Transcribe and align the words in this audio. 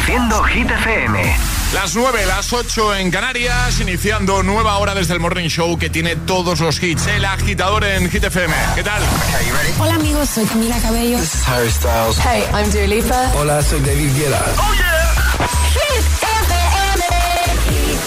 Reproduciendo 0.00 0.42
Hit 0.44 0.70
FM. 0.70 1.36
Las 1.74 1.94
9, 1.94 2.24
las 2.26 2.52
8 2.52 2.94
en 2.96 3.10
Canarias, 3.10 3.80
iniciando 3.80 4.42
nueva 4.42 4.78
hora 4.78 4.94
desde 4.94 5.12
el 5.12 5.20
Morning 5.20 5.48
Show 5.48 5.78
que 5.78 5.90
tiene 5.90 6.16
todos 6.16 6.60
los 6.60 6.82
hits. 6.82 7.06
El 7.06 7.24
agitador 7.24 7.84
en 7.84 8.10
Hit 8.10 8.24
FM. 8.24 8.54
¿Qué 8.74 8.82
tal? 8.82 9.02
Hola 9.78 9.96
amigos, 9.96 10.30
soy 10.30 10.46
Camila 10.46 10.80
Cabello. 10.80 11.18
This 11.18 11.34
is 11.34 11.46
Harry 11.46 11.70
Styles. 11.70 12.16
Hey, 12.18 12.44
I'm 12.54 12.70
Dua 12.70 12.86
Lipa. 12.86 13.32
Hola, 13.34 13.62
soy 13.62 13.80
David 13.80 14.10
Guetta. 14.16 14.42
Oh 14.58 14.74
yeah. 14.74 15.12
Hit 15.74 16.04
FM. 16.22 17.04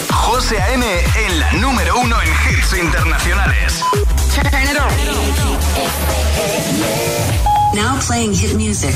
José 0.10 0.60
A.M. 0.62 0.86
en 1.28 1.40
la 1.40 1.52
número 1.54 2.00
uno 2.00 2.16
en 2.22 2.30
hits 2.30 2.74
internacionales. 2.74 3.84
Now 7.76 8.00
playing 8.00 8.34
hit 8.34 8.56
music. 8.56 8.96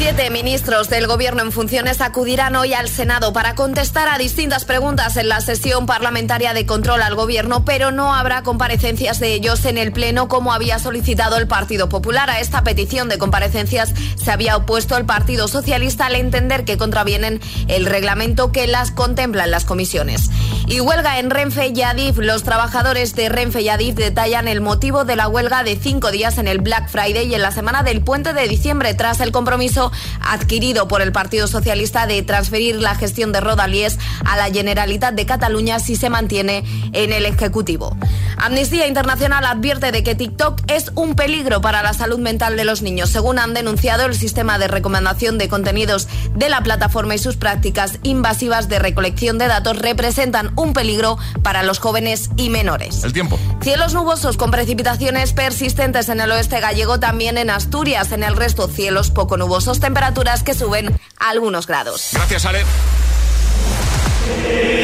Siete 0.00 0.30
ministros 0.30 0.88
del 0.88 1.06
Gobierno 1.06 1.42
en 1.42 1.52
funciones 1.52 2.00
acudirán 2.00 2.56
hoy 2.56 2.72
al 2.72 2.88
Senado 2.88 3.34
para 3.34 3.54
contestar 3.54 4.08
a 4.08 4.16
distintas 4.16 4.64
preguntas 4.64 5.18
en 5.18 5.28
la 5.28 5.42
sesión 5.42 5.84
parlamentaria 5.84 6.54
de 6.54 6.64
control 6.64 7.02
al 7.02 7.16
Gobierno, 7.16 7.66
pero 7.66 7.90
no 7.90 8.14
habrá 8.14 8.42
comparecencias 8.42 9.20
de 9.20 9.34
ellos 9.34 9.66
en 9.66 9.76
el 9.76 9.92
Pleno 9.92 10.26
como 10.26 10.54
había 10.54 10.78
solicitado 10.78 11.36
el 11.36 11.46
Partido 11.46 11.90
Popular. 11.90 12.30
A 12.30 12.40
esta 12.40 12.64
petición 12.64 13.10
de 13.10 13.18
comparecencias 13.18 13.92
se 14.16 14.30
había 14.30 14.56
opuesto 14.56 14.96
el 14.96 15.04
Partido 15.04 15.48
Socialista 15.48 16.06
al 16.06 16.14
entender 16.14 16.64
que 16.64 16.78
contravienen 16.78 17.38
el 17.68 17.84
reglamento 17.84 18.52
que 18.52 18.66
las 18.66 18.92
contempla 18.92 19.44
en 19.44 19.50
las 19.50 19.66
comisiones. 19.66 20.30
Y 20.66 20.80
huelga 20.80 21.18
en 21.18 21.30
Renfe 21.30 21.72
y 21.74 21.82
Adif. 21.82 22.16
Los 22.16 22.42
trabajadores 22.42 23.14
de 23.16 23.28
Renfe 23.28 23.60
y 23.60 23.68
Adif 23.68 23.96
detallan 23.96 24.48
el 24.48 24.62
motivo 24.62 25.04
de 25.04 25.16
la 25.16 25.28
huelga 25.28 25.62
de 25.62 25.76
cinco 25.76 26.10
días 26.10 26.38
en 26.38 26.48
el 26.48 26.60
Black 26.60 26.88
Friday 26.88 27.26
y 27.26 27.34
en 27.34 27.42
la 27.42 27.50
semana 27.50 27.82
del 27.82 28.00
puente 28.00 28.32
de 28.32 28.48
diciembre 28.48 28.94
tras 28.94 29.20
el 29.20 29.32
compromiso 29.32 29.89
adquirido 30.20 30.88
por 30.88 31.02
el 31.02 31.12
Partido 31.12 31.46
Socialista 31.46 32.06
de 32.06 32.22
transferir 32.22 32.76
la 32.76 32.94
gestión 32.94 33.32
de 33.32 33.40
Rodalies 33.40 33.98
a 34.24 34.36
la 34.36 34.50
Generalitat 34.50 35.14
de 35.14 35.26
Cataluña 35.26 35.78
si 35.78 35.96
se 35.96 36.10
mantiene 36.10 36.64
en 36.92 37.12
el 37.12 37.26
Ejecutivo. 37.26 37.96
Amnistía 38.36 38.86
Internacional 38.86 39.44
advierte 39.44 39.92
de 39.92 40.02
que 40.02 40.14
TikTok 40.14 40.62
es 40.68 40.92
un 40.94 41.14
peligro 41.14 41.60
para 41.60 41.82
la 41.82 41.92
salud 41.92 42.18
mental 42.18 42.56
de 42.56 42.64
los 42.64 42.82
niños, 42.82 43.10
según 43.10 43.38
han 43.38 43.54
denunciado 43.54 44.06
el 44.06 44.14
sistema 44.14 44.58
de 44.58 44.68
recomendación 44.68 45.38
de 45.38 45.48
contenidos 45.48 46.08
de 46.34 46.48
la 46.48 46.62
plataforma 46.62 47.14
y 47.14 47.18
sus 47.18 47.36
prácticas 47.36 47.98
invasivas 48.02 48.68
de 48.68 48.78
recolección 48.78 49.38
de 49.38 49.46
datos 49.46 49.78
representan 49.78 50.52
un 50.56 50.72
peligro 50.72 51.18
para 51.42 51.62
los 51.62 51.78
jóvenes 51.78 52.30
y 52.36 52.50
menores. 52.50 53.04
El 53.04 53.12
tiempo. 53.12 53.38
Cielos 53.60 53.94
nubosos 53.94 54.36
con 54.36 54.50
precipitaciones 54.50 55.32
persistentes 55.32 56.08
en 56.08 56.20
el 56.20 56.30
oeste 56.30 56.60
gallego, 56.60 56.98
también 57.00 57.38
en 57.38 57.50
Asturias, 57.50 58.12
en 58.12 58.22
el 58.22 58.36
resto 58.36 58.68
cielos 58.68 59.10
poco 59.10 59.36
nubosos, 59.36 59.79
temperaturas 59.80 60.42
que 60.42 60.54
suben 60.54 60.94
a 61.18 61.30
algunos 61.30 61.66
grados. 61.66 62.10
Gracias, 62.12 62.44
Ale. 62.44 62.64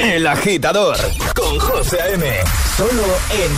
El 0.03 0.27
agitador 0.27 0.97
con 1.34 1.58
José 1.58 1.98
M. 2.14 2.27
Solo 2.77 3.05
en 3.30 3.53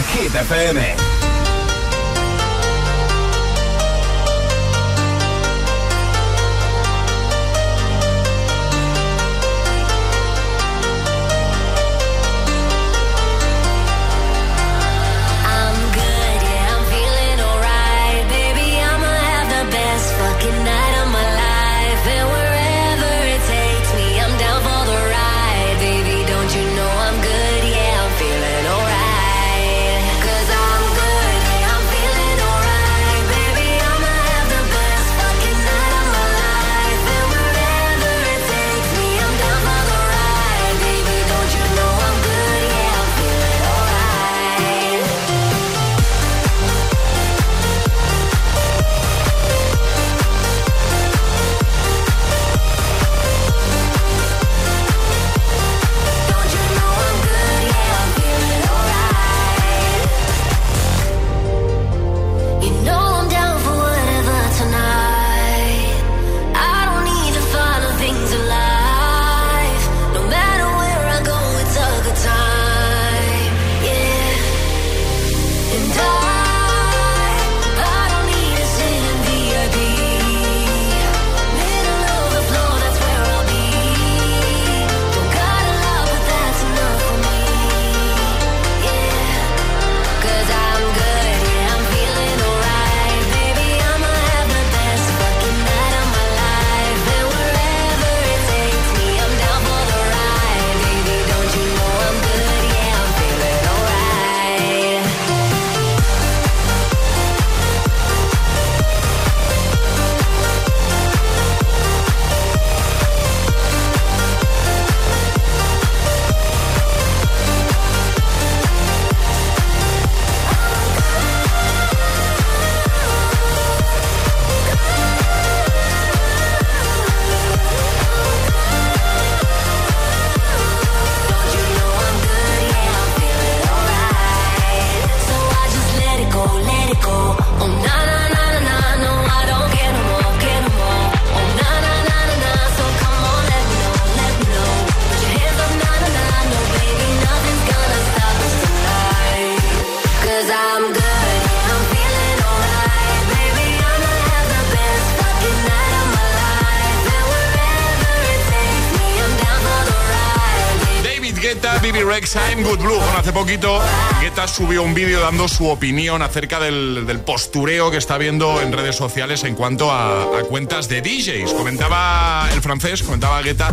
Hit 162.19 162.25
FM. 162.25 162.65
Good 162.65 162.81
Blue. 162.81 163.00
hace 163.17 163.32
poquito 163.32 163.81
Guetta 164.20 164.49
subió 164.49 164.82
un 164.82 164.93
vídeo 164.93 165.20
dando 165.20 165.47
su 165.47 165.69
opinión 165.69 166.20
acerca 166.23 166.59
del, 166.59 167.20
postureo 167.25 167.93
que 167.93 167.97
está 167.97 168.19
viendo 168.19 168.61
en 168.61 168.73
redes 168.73 168.97
sociales 168.97 169.44
en 169.44 169.55
cuanto 169.55 169.93
a, 169.93 170.26
cuentas 170.49 170.88
de 170.88 171.00
DJs. 171.00 171.53
Comentaba 171.53 172.49
el 172.53 172.61
francés, 172.61 173.03
comentaba 173.03 173.41
Guetta 173.43 173.73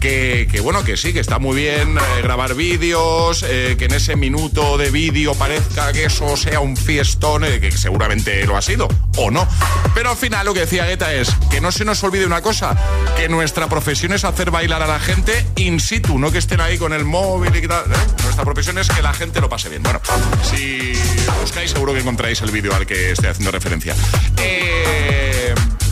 que, 0.00 0.60
bueno, 0.62 0.84
que 0.84 0.96
sí, 0.96 1.12
que 1.12 1.20
está 1.20 1.38
muy 1.38 1.56
bien 1.56 1.96
eh, 1.96 2.22
grabar 2.22 2.54
vídeos, 2.54 3.44
eh, 3.48 3.76
que 3.78 3.86
en 3.86 3.94
ese 3.94 4.16
minuto 4.16 4.78
de 4.78 4.90
vídeo 4.90 5.34
parezca 5.34 5.92
que 5.92 6.04
eso 6.04 6.36
sea 6.36 6.60
un 6.60 6.76
fiestón, 6.76 7.44
eh, 7.44 7.60
que 7.60 7.72
seguramente 7.72 8.46
lo 8.46 8.56
ha 8.56 8.62
sido, 8.62 8.88
o 9.16 9.30
no. 9.30 9.46
Pero 9.94 10.10
al 10.10 10.16
final 10.16 10.46
lo 10.46 10.54
que 10.54 10.60
decía 10.60 10.86
Guetta 10.86 11.12
es 11.12 11.30
que 11.50 11.60
no 11.60 11.72
se 11.72 11.84
nos 11.84 12.02
olvide 12.04 12.26
una 12.26 12.42
cosa, 12.42 12.76
que 13.16 13.28
nuestra 13.28 13.68
profesión 13.68 14.12
es 14.12 14.24
hacer 14.24 14.50
bailar 14.50 14.82
a 14.82 14.86
la 14.86 15.00
gente 15.00 15.46
in 15.56 15.80
situ, 15.80 16.18
no 16.18 16.30
que 16.30 16.38
estén 16.38 16.60
ahí 16.60 16.78
con 16.78 16.92
el 16.92 17.04
móvil 17.04 17.54
y 17.56 17.66
tal. 17.66 17.84
Nuestra 18.22 18.44
profesión 18.44 18.78
es 18.78 18.88
que 18.88 19.02
la 19.02 19.14
gente 19.14 19.40
lo 19.40 19.48
pase 19.48 19.68
bien. 19.68 19.82
Bueno, 19.82 20.00
si 20.42 20.92
buscáis 21.40 21.70
seguro 21.70 21.92
que 21.92 22.00
encontráis 22.00 22.40
el 22.42 22.50
vídeo 22.50 22.74
al 22.74 22.86
que 22.86 23.12
estoy 23.12 23.28
haciendo 23.28 23.50
referencia. 23.50 23.94
Eh 24.38 25.25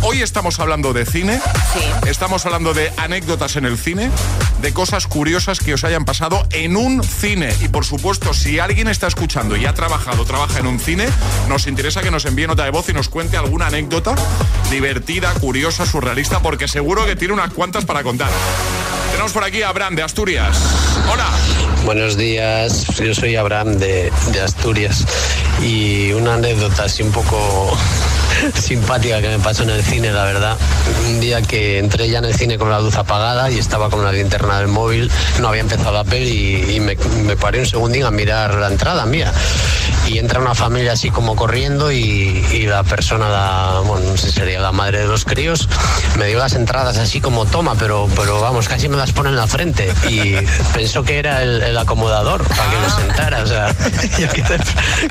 Hoy 0.07 0.21
estamos 0.21 0.61
hablando 0.61 0.93
de 0.93 1.07
cine, 1.07 1.41
estamos 2.07 2.45
hablando 2.45 2.75
de 2.75 2.93
anécdotas 2.99 3.57
en 3.57 3.65
el 3.65 3.79
cine, 3.79 4.11
de 4.61 4.75
cosas 4.75 5.07
curiosas 5.07 5.61
que 5.61 5.73
os 5.73 5.83
hayan 5.83 6.05
pasado 6.05 6.47
en 6.51 6.77
un 6.77 7.03
cine. 7.03 7.55
Y 7.63 7.69
por 7.69 7.87
supuesto, 7.87 8.35
si 8.35 8.59
alguien 8.59 8.89
está 8.89 9.07
escuchando 9.07 9.57
y 9.57 9.65
ha 9.65 9.73
trabajado, 9.73 10.27
trabaja 10.27 10.61
en 10.61 10.67
un 10.67 10.79
cine, 10.79 11.07
nos 11.49 11.67
interesa 11.67 12.03
que 12.03 12.11
nos 12.11 12.27
envíe 12.27 12.47
nota 12.47 12.65
de 12.65 12.71
voz 12.71 12.87
y 12.91 12.93
nos 12.93 13.09
cuente 13.09 13.39
alguna 13.39 13.69
anécdota 13.69 14.15
divertida, 14.71 15.33
curiosa, 15.41 15.87
surrealista, 15.87 16.41
porque 16.41 16.69
seguro 16.69 17.07
que 17.07 17.17
tiene 17.17 17.33
unas 17.33 17.55
cuantas 17.55 17.87
para 17.87 18.03
contar. 18.03 18.29
Tenemos 19.11 19.33
por 19.33 19.43
aquí 19.43 19.63
a 19.63 19.71
Abraham 19.71 19.95
de 19.95 20.03
Asturias. 20.03 20.55
Hola. 21.11 21.31
Buenos 21.87 22.19
días, 22.19 22.87
yo 22.99 23.15
soy 23.15 23.37
Abraham 23.37 23.79
de, 23.79 24.13
de 24.33 24.41
Asturias 24.43 25.07
y 25.63 26.13
una 26.13 26.35
anécdota 26.35 26.85
así 26.85 27.03
un 27.03 27.13
poco 27.13 27.75
simpática 28.55 29.21
que 29.21 29.29
me 29.29 29.39
pasó 29.39 29.63
en 29.63 29.71
el 29.71 29.83
cine, 29.83 30.13
la 30.13 30.25
verdad. 30.25 30.57
Un 31.09 31.21
día 31.21 31.43
que 31.43 31.79
entré 31.79 32.09
ya 32.09 32.19
en 32.19 32.27
el 32.27 32.35
cine 32.35 32.59
con 32.59 32.71
la 32.71 32.81
luz 32.81 32.97
apagada 32.97 33.51
y 33.51 33.59
estaba 33.59 33.91
con 33.91 34.05
la 34.05 34.13
linterna 34.13 34.59
del 34.59 34.69
móvil, 34.69 35.11
no 35.41 35.49
había 35.49 35.63
empezado 35.63 35.93
la 35.93 36.05
peli 36.05 36.75
y, 36.77 36.81
me, 36.81 36.97
paré 37.37 37.61
un 37.61 37.67
segundín 37.67 38.05
a 38.05 38.11
mirar 38.11 38.55
la 38.55 38.69
entrada 38.69 39.07
mía. 39.07 39.33
Y 40.09 40.19
entra 40.19 40.41
una 40.41 40.55
familia 40.55 40.93
así 40.93 41.11
como 41.11 41.35
corriendo 41.35 41.91
y, 41.91 42.67
la 42.67 42.83
persona, 42.83 43.81
bueno, 43.85 44.11
no 44.11 44.17
sé 44.17 44.31
si 44.31 44.41
sería 44.41 44.61
la 44.61 44.73
madre 44.73 45.01
de 45.01 45.07
los 45.07 45.25
críos, 45.25 45.69
me 46.19 46.27
dio 46.27 46.39
las 46.39 46.55
entradas 46.55 46.97
así 46.99 47.21
como 47.21 47.45
toma, 47.45 47.75
pero, 47.79 48.09
pero 48.17 48.41
vamos, 48.41 48.69
casi 48.69 48.89
me 48.89 48.97
las 48.97 49.13
pone 49.13 49.31
en 49.31 49.37
la 49.37 49.47
frente. 49.47 49.93
Y 50.09 50.35
pensó 50.73 51.03
que 51.03 51.19
era 51.19 51.43
el, 51.43 51.77
acomodador 51.77 52.43
para 52.45 52.71
que 52.71 52.77
lo 52.77 52.91
sentara. 52.91 53.43
O 53.43 53.47
sea, 53.47 53.69
yo 54.19 54.29
quedé, 54.29 54.59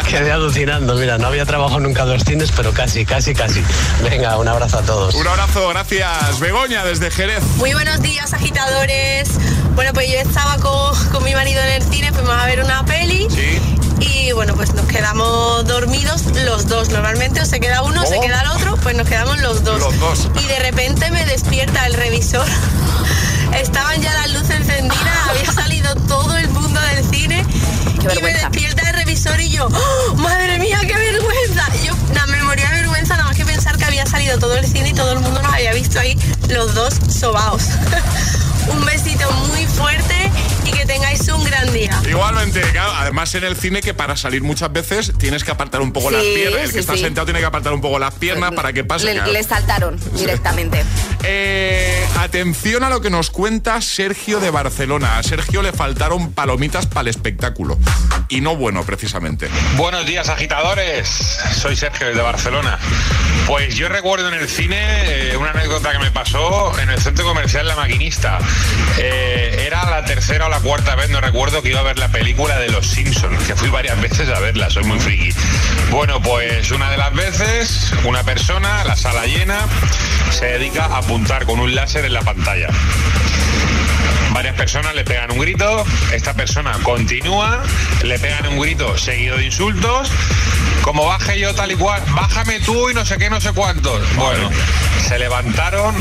quedé 0.09 0.31
alucinando. 0.31 0.95
Mira, 0.95 1.17
no 1.17 1.27
había 1.27 1.45
trabajado 1.45 1.79
nunca 1.79 2.03
en 2.03 2.09
los 2.09 2.23
cines, 2.23 2.51
pero 2.55 2.71
casi, 2.71 3.05
casi 3.05 3.12
casi, 3.13 3.35
casi. 3.35 3.63
Venga, 4.01 4.37
un 4.39 4.47
abrazo 4.47 4.79
a 4.79 4.81
todos. 4.81 5.13
Un 5.13 5.27
abrazo, 5.27 5.67
gracias. 5.69 6.39
Begoña, 6.39 6.83
desde 6.83 7.11
Jerez. 7.11 7.43
Muy 7.57 7.71
buenos 7.71 8.01
días, 8.01 8.33
agitadores. 8.33 9.29
Bueno, 9.75 9.93
pues 9.93 10.11
yo 10.11 10.17
estaba 10.17 10.57
con, 10.57 11.23
mi 11.23 11.35
marido 11.35 11.61
en 11.61 11.73
el 11.73 11.83
cine, 11.83 12.11
fuimos 12.11 12.33
a 12.33 12.47
ver 12.47 12.61
una 12.61 12.83
peli. 12.85 13.27
Sí. 13.29 13.59
Y 13.99 14.31
bueno, 14.31 14.55
pues 14.55 14.73
nos 14.73 14.87
quedamos 14.87 15.63
dormidos 15.65 16.23
los 16.43 16.67
dos. 16.67 16.89
Normalmente 16.89 17.39
o 17.39 17.45
se 17.45 17.59
queda 17.59 17.83
uno, 17.83 18.01
o 18.01 18.05
se 18.07 18.19
queda 18.19 18.41
el 18.41 18.47
otro, 18.47 18.77
pues 18.77 18.95
nos 18.95 19.07
quedamos 19.07 19.39
los 19.41 19.63
dos. 19.63 19.79
Los 19.79 19.99
dos. 19.99 20.29
Y 20.43 20.47
de 20.47 20.57
repente 20.57 21.11
me 21.11 21.23
despierta 21.27 21.85
el 21.85 21.93
revisor. 21.93 22.47
Estaban 23.61 24.01
ya 24.01 24.11
las 24.13 24.31
luces 24.31 24.55
encendidas, 24.55 25.17
había 25.29 25.51
salido 25.51 25.93
todo 26.07 26.35
el 26.35 26.49
mundo 26.49 26.79
del 26.81 27.05
cine. 27.05 27.45
y 28.01 28.23
me 28.23 28.33
despierta 28.33 28.89
el 28.89 28.95
revisor 28.95 29.39
y 29.39 29.49
yo, 29.49 29.67
¡Oh, 29.67 30.15
madre 30.15 30.57
mía, 30.57 30.79
qué 30.81 30.95
vergüenza. 30.95 31.67
Yo, 31.85 31.93
nada, 32.11 32.25
me 32.25 32.41
había 33.93 34.07
salido 34.07 34.39
todo 34.39 34.55
el 34.57 34.65
cine 34.65 34.89
y 34.89 34.93
todo 34.93 35.11
el 35.11 35.19
mundo 35.19 35.39
nos 35.39 35.53
había 35.53 35.71
visto 35.71 35.99
ahí 35.99 36.17
los 36.49 36.73
dos 36.73 36.95
sobaos. 37.09 37.61
Un 38.71 38.83
besito 38.85 39.31
muy 39.49 39.67
fuerte 39.67 40.31
que 40.73 40.85
tengáis 40.85 41.27
un 41.29 41.43
gran 41.43 41.71
día. 41.71 42.01
Igualmente, 42.07 42.61
además 42.77 43.33
en 43.35 43.43
el 43.43 43.55
cine 43.55 43.81
que 43.81 43.93
para 43.93 44.17
salir 44.17 44.43
muchas 44.43 44.71
veces 44.71 45.11
tienes 45.17 45.43
que 45.43 45.51
apartar 45.51 45.81
un 45.81 45.91
poco 45.91 46.11
las 46.11 46.23
piernas. 46.23 46.63
El 46.63 46.73
que 46.73 46.79
está 46.79 46.97
sentado 46.97 47.25
tiene 47.25 47.39
que 47.39 47.45
apartar 47.45 47.73
un 47.73 47.81
poco 47.81 47.99
las 47.99 48.13
piernas 48.15 48.51
para 48.51 48.73
que 48.73 48.83
pase. 48.83 49.13
Le, 49.13 49.43
saltaron 49.43 49.99
directamente. 50.15 50.83
Eh, 51.23 52.05
atención 52.19 52.83
a 52.83 52.89
lo 52.89 53.01
que 53.01 53.09
nos 53.09 53.29
cuenta 53.29 53.81
Sergio 53.81 54.39
de 54.39 54.49
Barcelona. 54.49 55.17
A 55.17 55.23
Sergio 55.23 55.61
le 55.61 55.71
faltaron 55.71 56.33
palomitas 56.33 56.85
para 56.87 57.01
el 57.01 57.07
espectáculo. 57.09 57.77
Y 58.29 58.41
no 58.41 58.55
bueno, 58.55 58.83
precisamente. 58.83 59.49
Buenos 59.75 60.05
días, 60.05 60.29
agitadores. 60.29 61.07
Soy 61.55 61.75
Sergio 61.75 62.07
de 62.07 62.21
Barcelona. 62.21 62.79
Pues 63.47 63.75
yo 63.75 63.89
recuerdo 63.89 64.29
en 64.29 64.35
el 64.35 64.47
cine 64.47 65.31
eh, 65.31 65.37
una 65.37 65.51
anécdota 65.51 65.91
que 65.91 65.99
me 65.99 66.11
pasó 66.11 66.77
en 66.79 66.89
el 66.89 66.99
centro 66.99 67.25
comercial 67.25 67.67
La 67.67 67.75
Maquinista. 67.75 68.39
Eh, 68.97 69.65
era 69.67 69.89
la 69.89 70.05
tercera 70.05 70.47
o 70.47 70.49
la 70.49 70.59
cuarta 70.63 70.95
vez, 70.95 71.09
no 71.09 71.19
recuerdo, 71.19 71.61
que 71.61 71.69
iba 71.69 71.81
a 71.81 71.83
ver 71.83 71.99
la 71.99 72.07
película 72.07 72.57
de 72.57 72.69
Los 72.69 72.87
Simpsons, 72.87 73.43
que 73.43 73.55
fui 73.55 73.69
varias 73.69 74.01
veces 74.01 74.29
a 74.29 74.39
verla, 74.39 74.69
soy 74.69 74.85
muy 74.85 74.97
friki. 74.97 75.29
Bueno, 75.91 76.21
pues 76.21 76.71
una 76.71 76.89
de 76.89 76.97
las 76.97 77.13
veces, 77.13 77.93
una 78.05 78.23
persona, 78.23 78.83
la 78.85 78.95
sala 78.95 79.25
llena, 79.25 79.59
se 80.31 80.45
dedica 80.45 80.85
a 80.85 80.99
apuntar 80.99 81.45
con 81.45 81.59
un 81.59 81.75
láser 81.75 82.05
en 82.05 82.13
la 82.13 82.21
pantalla. 82.21 82.69
Varias 84.31 84.55
personas 84.55 84.95
le 84.95 85.03
pegan 85.03 85.31
un 85.31 85.39
grito, 85.39 85.85
esta 86.13 86.33
persona 86.33 86.71
continúa, 86.81 87.61
le 88.01 88.17
pegan 88.17 88.47
un 88.47 88.59
grito 88.59 88.97
seguido 88.97 89.37
de 89.37 89.45
insultos, 89.45 90.09
como 90.81 91.05
baje 91.05 91.39
yo 91.39 91.53
tal 91.53 91.73
y 91.73 91.75
cual, 91.75 92.01
bájame 92.15 92.61
tú 92.61 92.89
y 92.89 92.93
no 92.93 93.05
sé 93.05 93.17
qué, 93.17 93.29
no 93.29 93.41
sé 93.41 93.51
cuántos. 93.51 94.01
Bueno, 94.15 94.49
se 95.07 95.19
levantaron, 95.19 95.93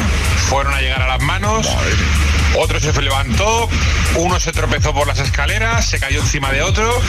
fueron 0.49 0.73
a 0.73 0.81
llegar 0.81 1.03
a 1.03 1.09
las 1.09 1.21
manos. 1.21 1.69
Otro 2.57 2.79
se 2.81 2.93
levantó, 3.01 3.69
uno 4.17 4.39
se 4.39 4.53
tropezó 4.53 4.93
por 4.93 5.07
las 5.07 5.19
escaleras, 5.19 5.87
se 5.87 5.99
cayó 5.99 6.21
encima 6.21 6.53
de 6.53 6.63
otro. 6.63 7.01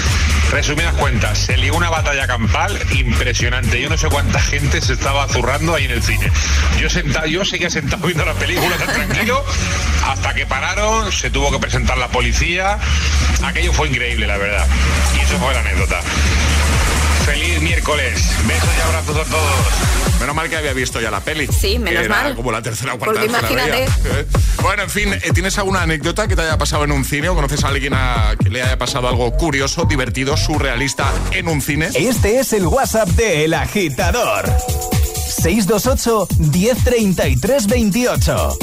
Resumidas 0.51 0.93
cuentas, 0.95 1.37
se 1.37 1.57
lió 1.57 1.73
una 1.73 1.89
batalla 1.89 2.27
campal 2.27 2.79
impresionante. 2.91 3.81
Yo 3.81 3.89
no 3.89 3.97
sé 3.97 4.07
cuánta 4.07 4.41
gente 4.41 4.81
se 4.81 4.93
estaba 4.93 5.27
zurrando 5.27 5.75
ahí 5.75 5.85
en 5.85 5.91
el 5.91 6.03
cine. 6.03 6.31
Yo, 6.79 6.89
sentado, 6.89 7.25
yo 7.25 7.43
seguía 7.43 7.69
sentado 7.69 8.05
viendo 8.05 8.23
la 8.25 8.33
película 8.33 8.75
tan 8.77 8.93
tranquilo 8.93 9.43
hasta 10.05 10.33
que 10.33 10.45
pararon, 10.45 11.11
se 11.11 11.29
tuvo 11.29 11.51
que 11.51 11.59
presentar 11.59 11.97
la 11.97 12.07
policía. 12.07 12.77
Aquello 13.43 13.73
fue 13.73 13.89
increíble, 13.89 14.27
la 14.27 14.37
verdad. 14.37 14.67
Y 15.17 15.21
eso 15.21 15.37
fue 15.39 15.53
la 15.53 15.59
anécdota. 15.59 15.99
Miércoles. 17.73 18.21
Besos 18.47 18.69
y 18.77 18.81
abrazos 18.81 19.17
a 19.17 19.23
todos. 19.31 20.19
Menos 20.19 20.35
mal 20.35 20.47
que 20.47 20.57
había 20.57 20.73
visto 20.73 21.01
ya 21.01 21.09
la 21.09 21.21
peli. 21.21 21.47
Sí, 21.47 21.79
menos 21.79 22.07
mal. 22.07 22.35
Como 22.35 22.51
la 22.51 22.61
tercera 22.61 22.93
o 22.93 22.99
cuarta 22.99 23.21
vez 23.21 23.29
imagínate. 23.31 23.85
¿eh? 23.85 24.27
Bueno, 24.61 24.83
en 24.83 24.91
fin, 24.91 25.11
eh, 25.11 25.31
¿tienes 25.33 25.57
alguna 25.57 25.81
anécdota 25.81 26.27
que 26.27 26.35
te 26.35 26.43
haya 26.43 26.55
pasado 26.59 26.83
en 26.83 26.91
un 26.91 27.03
cine 27.03 27.29
o 27.29 27.35
conoces 27.35 27.63
a 27.63 27.69
alguien 27.69 27.95
a 27.95 28.35
que 28.41 28.51
le 28.51 28.61
haya 28.61 28.77
pasado 28.77 29.07
algo 29.07 29.31
curioso, 29.31 29.85
divertido, 29.85 30.37
surrealista 30.37 31.11
en 31.31 31.47
un 31.47 31.63
cine? 31.63 31.89
Este 31.95 32.39
es 32.39 32.53
el 32.53 32.67
WhatsApp 32.67 33.09
de 33.09 33.45
El 33.45 33.55
Agitador. 33.55 34.45
628 35.27 36.27
1033 36.37 37.67
28 37.67 38.57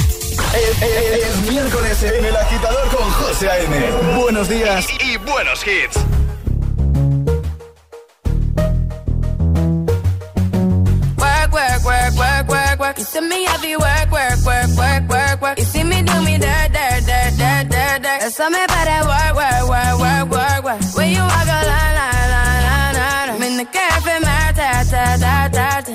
es, 0.55 1.51
miércoles 1.51 2.03
en 2.03 2.25
El 2.25 2.37
Agitador 2.37 2.89
con 2.97 3.11
José 3.11 3.51
A.M. 3.51 3.91
Buenos 4.17 4.49
días 4.49 4.87
y 5.05 5.17
buenos 5.17 5.65
hits. 5.67 5.99
Work. 12.91 12.99
You 12.99 13.05
see 13.05 13.21
me 13.21 13.47
you 13.63 13.79
work, 13.79 14.11
work, 14.11 14.39
work, 14.45 14.71
work, 14.77 15.09
work, 15.09 15.41
work. 15.41 15.59
You 15.59 15.65
see 15.65 15.85
me 15.85 16.03
do 16.03 16.17
me 16.23 16.39
dirt, 16.39 16.73
dirt, 16.77 17.01
dirt, 17.07 17.33
dirt, 17.39 17.65
dirt, 17.69 18.03
dirt. 18.03 18.21
There's 18.21 18.35
something 18.35 18.65
about 18.65 18.85
that 18.91 19.03
work, 19.13 19.33
work, 19.41 19.63
work, 19.73 19.97
work, 20.03 20.27
work, 20.35 20.61
work. 20.65 20.97
When 20.97 21.11
you 21.11 21.23
walk 21.23 21.49
a 21.57 21.59
line, 21.71 21.95
line, 21.99 22.31
line, 22.35 22.63
line, 22.67 22.95
line. 23.01 23.29
I'm 23.35 23.43
in 23.43 23.57
the 23.59 23.67
cafe, 23.77 24.15
my 24.27 24.53
ta, 24.59 24.71
ta, 24.93 25.05
ta, 25.25 25.35
ta, 25.57 25.69
ta. 25.87 25.95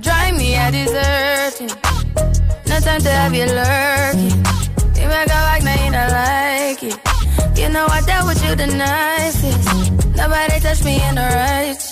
Drive 0.00 0.34
me 0.36 0.48
a 0.56 0.66
dessert. 0.70 1.56
No 2.68 2.76
time 2.80 3.00
to 3.00 3.10
have 3.10 3.34
you 3.34 3.46
lurking. 3.46 4.38
You 4.98 5.06
make 5.08 5.30
a 5.36 5.40
like, 5.48 5.64
now 5.68 5.76
you 5.84 5.90
don't 5.96 6.12
like 6.20 6.82
it. 6.90 6.96
You 7.58 7.68
know 7.68 7.86
I 7.88 8.00
dealt 8.06 8.26
with 8.26 8.42
you 8.44 8.54
the 8.56 8.66
nicest. 8.66 10.16
Nobody 10.16 10.60
touched 10.60 10.84
me 10.84 10.96
in 11.08 11.14
the 11.14 11.22
righteous. 11.22 11.91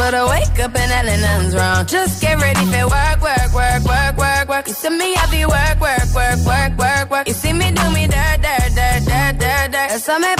But 0.00 0.14
I 0.14 0.24
wake 0.32 0.58
up 0.64 0.74
and 0.74 0.90
nothing's 1.06 1.54
wrong. 1.54 1.84
Just 1.84 2.22
get 2.22 2.40
ready 2.40 2.64
for 2.72 2.88
work, 2.88 3.20
work, 3.20 3.52
work, 3.52 3.82
work, 3.84 4.16
work, 4.16 4.48
work. 4.48 4.66
You 4.66 4.72
see 4.72 4.88
me, 4.88 5.14
I 5.14 5.26
be 5.30 5.44
work, 5.44 5.78
work, 5.78 6.08
work, 6.14 6.40
work, 6.46 6.72
work, 6.78 7.10
work. 7.10 7.28
You 7.28 7.34
see 7.34 7.52
me 7.52 7.70
do 7.70 7.84
me 7.92 8.06
dirt, 8.06 8.40
dirt, 8.40 8.70
dirt 8.74 8.80
dirt, 8.80 9.04
dirt, 9.04 9.38
dirt, 9.38 9.72
dirt. 9.72 9.88
There's 9.90 10.04
something 10.04 10.39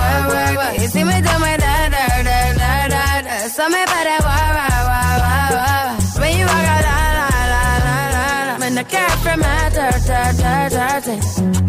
the 8.83 8.89
cat 8.89 9.17
from 9.19 9.39
my 9.39 9.69
dirt, 9.69 10.01
dirt, 10.07 10.35
dirt, 10.41 10.71
dirt, 10.71 11.03
dirt. 11.03 11.61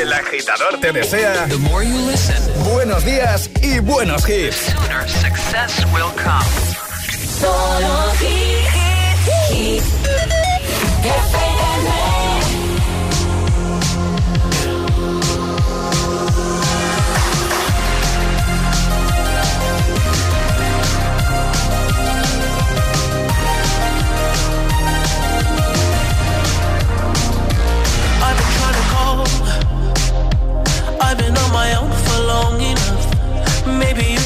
El 0.00 0.12
agitador 0.12 0.80
te 0.80 0.92
desea 0.92 1.46
buenos 2.72 3.04
días 3.04 3.50
y 3.62 3.78
buenos 3.80 4.28
hits. 4.28 4.74
success 5.06 5.84
will 5.92 6.12
come. 6.16 6.44
Solo 7.40 8.12
hit, 8.20 8.73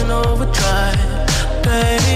in 0.00 0.10
overdrive, 0.10 1.62
baby. 1.62 2.07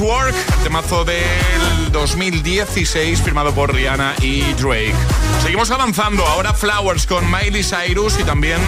Work, 0.00 0.34
temazo 0.62 1.04
del 1.04 1.90
2016 1.92 3.22
firmado 3.22 3.54
por 3.54 3.74
Rihanna 3.74 4.14
y 4.20 4.42
Drake. 4.54 4.94
Seguimos 5.42 5.70
avanzando, 5.70 6.26
ahora 6.26 6.52
Flowers 6.52 7.06
con 7.06 7.24
Miley 7.30 7.62
Cyrus 7.62 8.18
y 8.18 8.24
también 8.24 8.58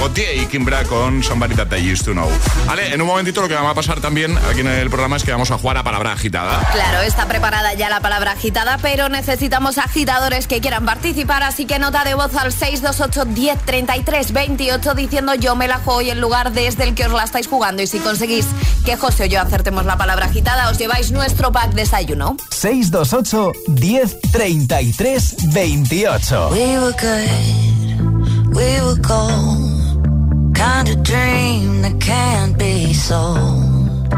Gautier 0.00 0.36
y 0.36 0.46
Kimbra 0.46 0.84
con 0.84 1.22
Somebody 1.22 1.54
That 1.54 1.76
I 1.76 1.92
Used 1.92 2.04
to 2.04 2.12
Know. 2.12 2.30
Vale, 2.66 2.92
en 2.92 3.00
un 3.00 3.06
momentito 3.06 3.40
lo 3.40 3.48
que 3.48 3.54
va 3.54 3.70
a 3.70 3.74
pasar 3.74 4.00
también 4.00 4.36
aquí 4.50 4.60
en 4.60 4.68
el 4.68 4.88
programa 4.90 5.16
es 5.16 5.24
que 5.24 5.32
vamos 5.32 5.50
a 5.50 5.58
jugar 5.58 5.78
a 5.78 5.82
palabra 5.82 6.12
agitada. 6.12 6.60
Claro, 6.72 7.00
está 7.00 7.26
preparada 7.26 7.74
ya 7.74 7.88
la 7.88 8.00
palabra 8.00 8.32
agitada, 8.32 8.78
pero 8.80 9.08
necesitamos 9.08 9.78
agitadores 9.78 10.46
que 10.46 10.60
quieran 10.60 10.84
participar, 10.84 11.42
así 11.42 11.64
que 11.64 11.78
nota 11.78 12.04
de 12.04 12.14
voz 12.14 12.34
al 12.36 12.52
628 12.52 13.24
10 13.24 13.58
33 13.64 14.32
28 14.32 14.94
diciendo 14.94 15.34
yo 15.34 15.56
me 15.56 15.68
la 15.68 15.78
juego 15.78 16.02
y 16.02 16.10
el 16.10 16.20
lugar 16.20 16.52
desde 16.52 16.84
el 16.84 16.94
que 16.94 17.06
os 17.06 17.12
la 17.12 17.24
estáis 17.24 17.46
jugando 17.46 17.82
y 17.82 17.86
si 17.86 17.98
conseguís 17.98 18.46
que 18.86 18.96
José 18.96 19.24
o 19.24 19.26
yo 19.26 19.40
acertemos 19.40 19.84
la 19.84 19.98
palabra 19.98 20.26
agitada, 20.26 20.70
os 20.70 20.78
lleváis 20.78 21.10
nuestro 21.10 21.50
pack 21.50 21.74
desayuno. 21.74 22.36
628 22.50 23.52
10 23.66 24.20
33 24.30 25.36
28. 25.52 26.50
We 26.52 26.78
were 26.78 26.92
good, 26.92 28.54
we 28.54 28.80
were 28.80 29.00
gold. 29.02 30.54
Kind 30.54 30.88
of 30.88 31.02
dream 31.02 31.82
that 31.82 31.98
can't 31.98 32.56
be 32.56 32.94
sold. 32.94 34.14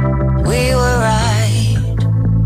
We 0.47 0.75
were 0.75 0.99
right 1.01 1.79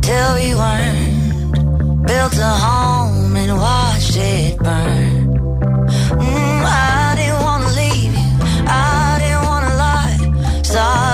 till 0.01 0.35
we 0.39 0.55
weren't. 0.55 2.07
Built 2.07 2.39
a 2.39 2.55
home 2.67 3.35
and 3.37 3.59
watched 3.59 4.17
it 4.17 4.59
burn. 4.59 5.27
Mm, 6.23 6.63
I 6.65 7.15
didn't 7.17 7.43
wanna 7.43 7.71
leave 7.75 8.15
you, 8.15 8.31
I 8.69 9.19
didn't 9.19 9.45
wanna 9.45 9.75
lie. 9.75 10.63
Started 10.63 11.12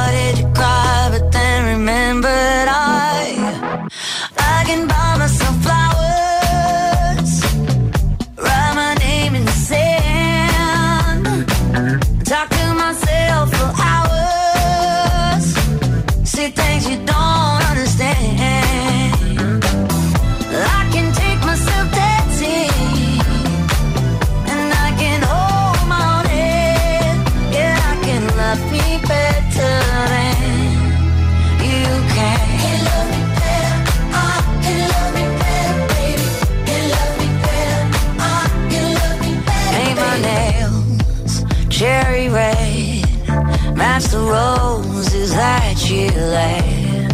laid. 46.19 47.09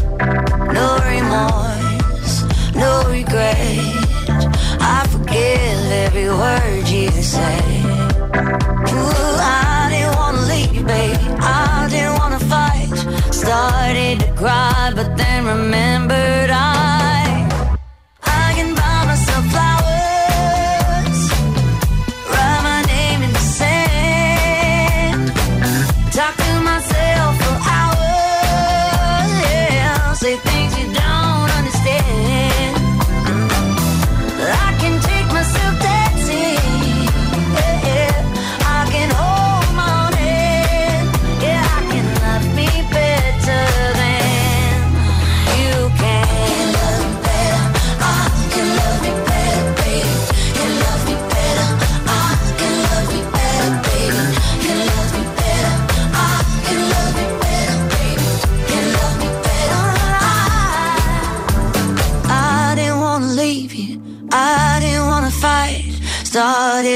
No 0.72 0.98
remorse, 1.12 2.44
no 2.74 3.04
regret. 3.08 3.78
I 4.80 5.06
forgive 5.10 5.90
every 6.04 6.28
word 6.28 6.88
you 6.88 7.10
say. 7.22 7.63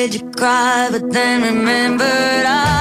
To 0.08 0.18
cry, 0.30 0.88
but 0.90 1.12
then 1.12 1.42
remembered 1.42 2.46
I. 2.46 2.77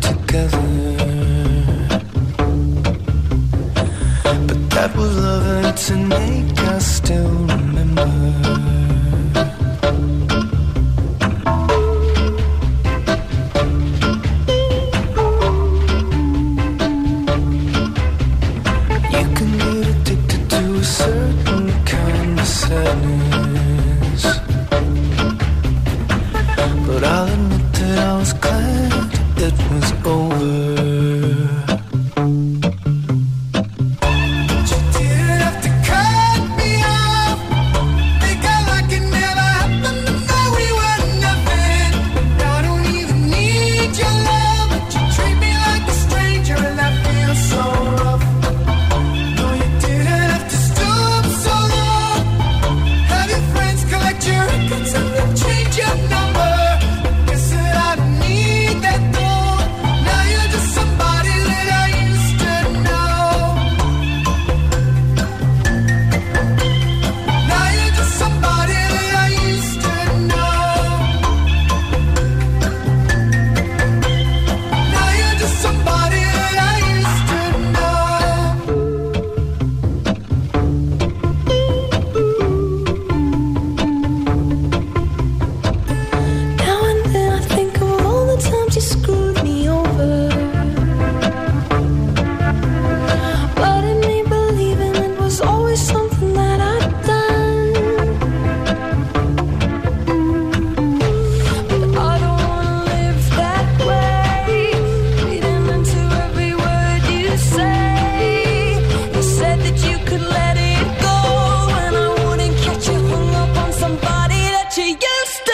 together. 0.00 0.66
But 4.46 4.70
that 4.70 4.96
was 4.96 5.86
to 5.86 5.96
make 5.96 6.58
us 6.62 6.86
still 6.96 7.30
remember. 7.46 8.85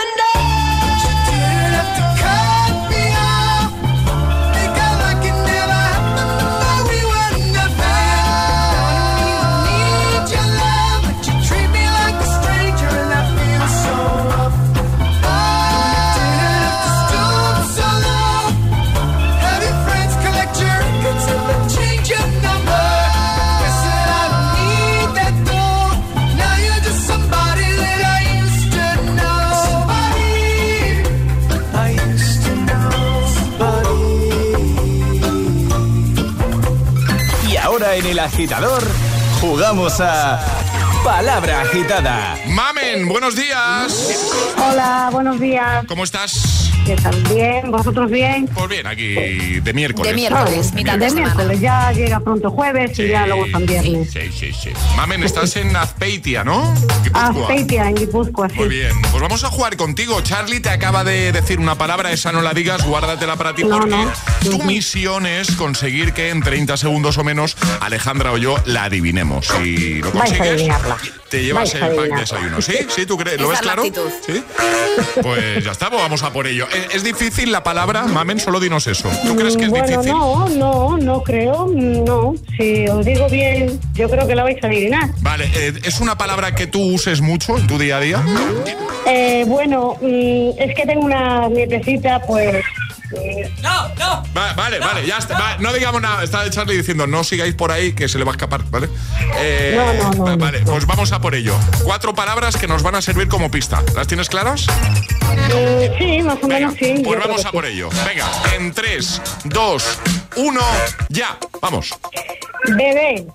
No. 0.04 0.32
Agitador, 38.24 38.82
jugamos 39.40 40.00
a 40.00 40.40
Palabra 41.04 41.62
Agitada. 41.62 42.37
Mamen, 42.46 43.08
buenos 43.08 43.35
días. 43.35 44.52
Hola, 44.56 45.08
buenos 45.12 45.40
días. 45.40 45.85
¿Cómo 45.87 46.04
estás? 46.04 46.51
¿Qué 46.87 46.97
tal? 46.97 47.14
Bien, 47.33 47.71
¿vosotros 47.71 48.11
bien? 48.11 48.49
Pues 48.53 48.68
bien, 48.68 48.87
aquí 48.88 49.14
de 49.14 49.73
miércoles. 49.73 50.11
De 50.11 50.16
miércoles, 50.16 50.73
mitad 50.75 50.99
de, 50.99 51.11
miércoles, 51.12 51.61
ya 51.61 51.92
llega 51.92 52.18
pronto 52.18 52.51
jueves 52.51 52.99
y 52.99 53.09
ya 53.09 53.25
luego 53.27 53.47
son 53.53 53.66
viernes. 53.66 54.11
Sí, 54.12 54.33
sí, 54.33 54.53
sí. 54.53 54.71
Mamen, 54.97 55.23
estás 55.23 55.55
en 55.57 55.77
Azpeitia, 55.77 56.42
¿no? 56.42 56.75
Guipúzcoa. 57.05 57.29
Azpeitia, 57.42 57.88
en 57.88 57.95
Guipúzcoa, 57.95 58.49
sí. 58.49 58.57
Muy 58.57 58.68
bien, 58.68 58.92
pues 59.12 59.23
vamos 59.23 59.45
a 59.45 59.49
jugar 59.49 59.77
contigo. 59.77 60.21
Charlie 60.23 60.59
te 60.59 60.71
acaba 60.71 61.05
de 61.05 61.31
decir 61.31 61.61
una 61.61 61.77
palabra, 61.79 62.11
esa 62.11 62.33
no 62.33 62.42
la 62.42 62.53
digas, 62.53 62.85
guárdatela 62.85 63.37
para 63.37 63.55
ti 63.55 63.62
No, 63.62 63.79
porque 63.79 63.95
no. 63.95 64.11
tu 64.40 64.59
misión 64.64 65.25
es 65.27 65.53
conseguir 65.53 66.12
que 66.12 66.31
en 66.31 66.42
30 66.42 66.77
segundos 66.77 67.16
o 67.16 67.23
menos 67.23 67.57
Alejandra 67.81 68.33
o 68.33 68.38
yo 68.38 68.57
la 68.66 68.85
adivinemos. 68.85 69.47
Si 69.47 70.01
lo 70.03 70.11
consigues, 70.11 70.68
te 71.29 71.45
llevas 71.45 71.73
el 71.75 71.81
pack 71.81 72.09
de 72.11 72.21
desayuno. 72.21 72.61
¿Sí? 72.61 72.75
¿Sí? 72.88 73.07
¿Tú 73.07 73.16
crees? 73.16 73.40
¿Lo 73.40 73.53
Esa 73.53 73.53
ves 73.53 73.61
es 73.61 73.66
la 73.66 73.73
claro? 73.73 73.83
actitud. 73.88 74.11
¿Sí? 74.27 74.45
Pues 75.23 75.64
ya 75.64 75.71
está, 75.73 75.88
pues 75.88 76.03
vamos 76.03 76.23
a 76.23 76.33
por 76.33 76.47
ello. 76.47 76.66
¿Es, 76.74 76.96
es 76.96 77.04
difícil 77.04 77.52
la 77.52 77.62
palabra, 77.62 78.04
Mamen? 78.04 78.40
Solo 78.40 78.61
dinos 78.61 78.87
eso. 78.87 79.11
¿Tú 79.26 79.37
crees 79.37 79.56
que 79.56 79.64
es 79.64 79.70
bueno, 79.70 79.87
difícil? 79.87 80.12
no, 80.12 80.48
no, 80.48 80.96
no 80.96 81.22
creo, 81.22 81.66
no. 81.74 82.35
Si 82.56 82.87
os 82.88 83.04
digo 83.04 83.28
bien, 83.28 83.78
yo 83.94 84.08
creo 84.08 84.26
que 84.26 84.35
la 84.35 84.42
vais 84.44 84.62
a 84.62 84.66
adivinar. 84.66 85.11
Vale, 85.20 85.50
eh, 85.54 85.72
¿es 85.85 86.00
una 86.00 86.16
palabra 86.16 86.54
que 86.54 86.66
tú 86.66 86.80
uses 86.80 87.20
mucho 87.20 87.58
en 87.58 87.66
tu 87.66 87.78
día 87.78 87.98
a 87.98 88.00
día? 88.00 88.22
Eh, 89.06 89.44
bueno, 89.46 89.96
mm, 90.00 90.50
es 90.58 90.74
que 90.74 90.87
tengo 90.87 91.04
una 91.04 91.48
nietecita, 91.48 92.20
pues... 92.22 92.64
eh, 93.16 93.53
Va- 94.37 94.53
vale, 94.55 94.79
vale, 94.79 95.07
ya 95.07 95.18
está. 95.18 95.38
Va, 95.38 95.57
no 95.59 95.72
digamos 95.72 96.01
nada. 96.01 96.22
Está 96.25 96.48
Charlie 96.51 96.77
diciendo 96.77 97.07
no 97.07 97.25
sigáis 97.25 97.55
por 97.55 97.70
ahí 97.72 97.92
que 97.94 98.09
se 98.09 98.18
le 98.18 98.25
va 98.25 98.33
a 98.33 98.35
escapar, 98.35 98.62
¿vale? 98.70 98.88
Eh, 99.37 99.75
No, 99.77 99.92
no, 99.92 100.11
no, 100.12 100.25
va- 100.25 100.31
no, 100.33 100.37
Vale, 100.38 100.61
pues 100.61 100.87
vamos 100.87 101.12
a 101.12 101.20
por 101.20 101.35
ello. 101.35 101.55
Cuatro 101.85 102.14
palabras 102.14 102.57
que 102.57 102.66
nos 102.66 102.83
van 102.83 102.94
a 102.94 103.03
servir 103.03 103.29
como 103.29 103.51
pista. 103.51 103.83
¿Las 103.94 104.07
tienes 104.07 104.29
claras? 104.29 104.66
eh, 105.55 105.94
sí, 105.98 106.22
más 106.22 106.38
o 106.42 106.46
menos 106.48 106.75
sí. 106.79 107.03
Pues 107.05 107.18
vamos 107.20 107.40
a 107.44 107.48
sí. 107.48 107.53
por 107.53 107.64
ello. 107.66 107.88
Venga, 108.07 108.27
en 108.55 108.72
3, 108.72 109.20
2, 109.44 109.98
1, 110.37 110.61
ya. 111.09 111.38
Vamos. 111.61 111.94
Bebé, 112.68 113.27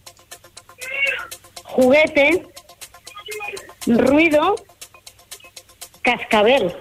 juguete, 1.63 2.47
ruido, 3.85 4.55
cascabel. 6.01 6.75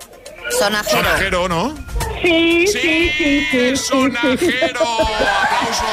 Sonajero. 0.59 0.99
Sonajero, 1.03 1.49
¿no? 1.49 1.75
Sí, 2.23 2.67
sí, 2.67 2.79
sí, 2.81 3.11
sí. 3.19 3.41
sí, 3.51 3.71
sí, 3.71 3.77
Sonajero. 3.77 4.81
Aplauso. 4.81 5.85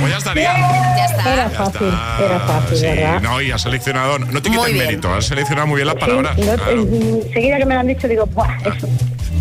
Pues 0.00 0.12
ya 0.12 0.18
estaría. 0.18 0.52
Ya 0.96 1.04
está. 1.06 1.32
Era 1.32 1.50
Ya 1.50 1.58
fácil, 1.58 1.88
está. 1.88 2.18
era 2.24 2.40
fácil, 2.40 2.76
Sí, 2.78 2.86
¿verdad? 2.86 3.20
no, 3.22 3.40
y 3.40 3.50
has 3.50 3.62
seleccionado. 3.62 4.18
No 4.18 4.42
te 4.42 4.50
quites 4.50 4.72
mérito, 4.74 5.12
has 5.12 5.26
seleccionado 5.26 5.66
muy 5.66 5.76
bien 5.76 5.86
las 5.86 5.94
Sí, 5.96 6.00
palabras. 6.00 6.38
no, 6.38 6.44
claro. 6.54 6.72
enseguida 6.82 7.58
que 7.58 7.64
me 7.66 7.74
lo 7.74 7.80
han 7.80 7.86
dicho 7.86 8.08
digo, 8.08 8.26
¡buah! 8.26 8.56
Eso. 8.76 8.88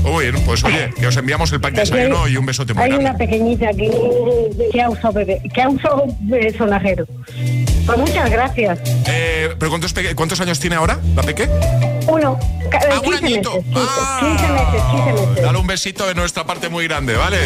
Muy 0.04 0.30
bien, 0.32 0.44
pues 0.46 0.64
oye, 0.66 0.90
que 1.00 1.08
os 1.08 1.16
enviamos 1.16 1.50
el 1.54 1.62
pack 1.62 1.74
de 1.76 1.82
Porque 1.84 1.96
desayuno 1.98 2.26
hay- 2.26 2.34
y 2.34 2.38
un 2.38 2.46
besote 2.46 2.74
muy 2.74 2.84
Hay 2.84 2.90
grande. 2.90 3.06
una 3.10 3.18
pequeñita 3.18 3.70
aquí 3.70 3.90
que 4.74 4.82
ha 4.82 4.90
usado 4.90 5.14
bebé, 5.14 5.42
que 5.54 5.62
ha 5.62 5.70
usado 5.70 6.06
sonajero. 6.58 7.06
Pues 7.86 7.98
muchas 7.98 8.30
gracias. 8.30 8.80
Eh, 9.08 9.54
¿Pero 9.60 9.70
cuántos, 9.70 9.94
cuántos 10.16 10.40
años 10.40 10.60
tiene 10.60 10.76
ahora 10.78 11.00
la 11.16 11.22
peque? 11.24 11.50
Uno, 12.08 12.40
ca- 12.70 12.78
eh, 12.80 12.90
Ah, 12.92 12.96
un 12.96 13.02
15 13.12 13.26
añito. 13.26 13.52
meses, 13.52 13.66
15, 13.74 13.90
Ah. 14.00 14.18
15 14.22 14.48
meses, 14.50 14.82
15 14.92 15.14
meses. 15.14 15.44
Dale 15.44 15.58
un 15.58 15.68
besito 15.68 16.06
de 16.08 16.16
nuestra 16.16 16.46
parte 16.46 16.70
muy 16.70 16.88
grande, 16.88 17.16
¿vale? 17.16 17.38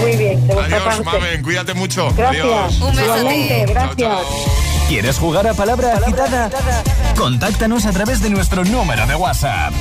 Muy 0.00 0.16
bien, 0.16 0.40
Adiós, 0.50 1.04
mamen, 1.04 1.42
cuídate 1.42 1.74
mucho. 1.74 2.12
Gracias. 2.16 2.44
Adiós. 2.44 2.80
Un 2.80 2.96
beso 2.96 3.12
a 3.12 3.16
ti. 3.16 3.20
Igualmente, 3.20 3.66
gracias. 3.72 3.96
Chao, 3.98 4.22
chao. 4.22 4.88
¿Quieres 4.88 5.18
jugar 5.18 5.46
a 5.46 5.54
Palabra 5.54 5.94
Agitada? 5.96 6.50
Contáctanos 7.16 7.86
a 7.86 7.92
través 7.92 8.20
de 8.20 8.30
nuestro 8.30 8.64
número 8.64 9.06
de 9.06 9.14
WhatsApp. 9.14 9.72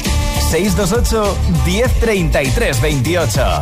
628 0.51 1.35
1033 1.65 2.81
28. 2.81 3.61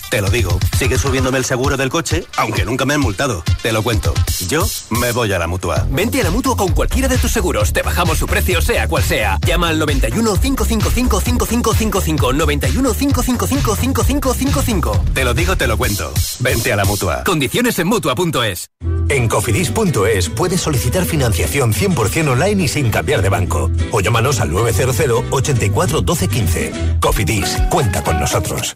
Te 0.11 0.21
lo 0.21 0.29
digo. 0.29 0.59
Sigue 0.77 0.97
subiéndome 0.97 1.37
el 1.37 1.45
seguro 1.45 1.77
del 1.77 1.89
coche, 1.89 2.25
aunque 2.35 2.65
nunca 2.65 2.83
me 2.85 2.93
han 2.93 2.99
multado. 2.99 3.45
Te 3.63 3.71
lo 3.71 3.81
cuento. 3.81 4.13
Yo 4.49 4.67
me 4.89 5.13
voy 5.13 5.31
a 5.31 5.39
la 5.39 5.47
mutua. 5.47 5.87
Vente 5.89 6.19
a 6.19 6.25
la 6.25 6.31
mutua 6.31 6.57
con 6.57 6.73
cualquiera 6.73 7.07
de 7.07 7.17
tus 7.17 7.31
seguros. 7.31 7.71
Te 7.71 7.81
bajamos 7.81 8.17
su 8.17 8.27
precio, 8.27 8.61
sea 8.61 8.89
cual 8.89 9.03
sea. 9.03 9.39
Llama 9.47 9.69
al 9.69 9.79
91 9.79 10.35
555 10.35 11.21
5555. 11.21 12.33
91 12.33 12.93
555 12.93 13.75
5555. 13.77 15.05
Te 15.13 15.23
lo 15.23 15.33
digo, 15.33 15.55
te 15.55 15.65
lo 15.65 15.77
cuento. 15.77 16.11
Vente 16.39 16.73
a 16.73 16.75
la 16.75 16.83
mutua. 16.83 17.23
Condiciones 17.23 17.79
en 17.79 17.87
mutua.es. 17.87 18.69
En 19.07 19.29
cofidis.es 19.29 20.27
puedes 20.27 20.59
solicitar 20.59 21.05
financiación 21.05 21.71
100% 21.73 22.31
online 22.31 22.63
y 22.63 22.67
sin 22.67 22.91
cambiar 22.91 23.21
de 23.21 23.29
banco. 23.29 23.71
O 23.93 24.01
llámanos 24.01 24.41
al 24.41 24.51
900 24.51 25.23
84 25.31 26.01
12 26.01 26.27
15. 26.27 26.97
Cofidis, 26.99 27.57
cuenta 27.69 28.03
con 28.03 28.19
nosotros. 28.19 28.75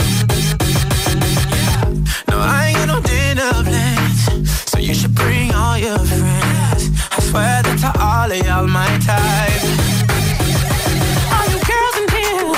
You 4.91 4.95
should 4.95 5.15
bring 5.15 5.53
all 5.55 5.77
your 5.77 5.97
friends. 5.97 6.83
I 7.15 7.19
swear 7.29 7.63
that 7.63 7.77
to 7.83 7.89
all 7.95 8.29
of 8.29 8.37
y'all 8.45 8.67
my 8.67 8.91
type. 9.07 9.63
All 11.31 11.47
you 11.51 11.59
girls 11.71 11.95
in 12.01 12.07
here, 12.11 12.51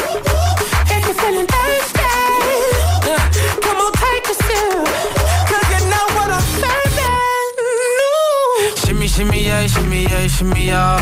if 0.93 1.01
you're 1.05 1.19
feeling 1.21 1.45
thirsty, 1.53 2.09
come 3.61 3.77
on, 3.85 3.91
take 4.01 4.25
a 4.33 4.35
sip. 4.45 4.81
Cause 5.49 5.67
you 5.73 5.81
know 5.93 6.05
what 6.17 6.29
I'm 6.33 6.45
serving. 6.61 7.21
Shimmy, 8.81 9.07
shimmy, 9.07 9.39
yeah, 9.45 9.67
shimmy, 9.67 10.01
yeah, 10.09 10.25
shimmy, 10.25 10.63
yeah. 10.73 10.97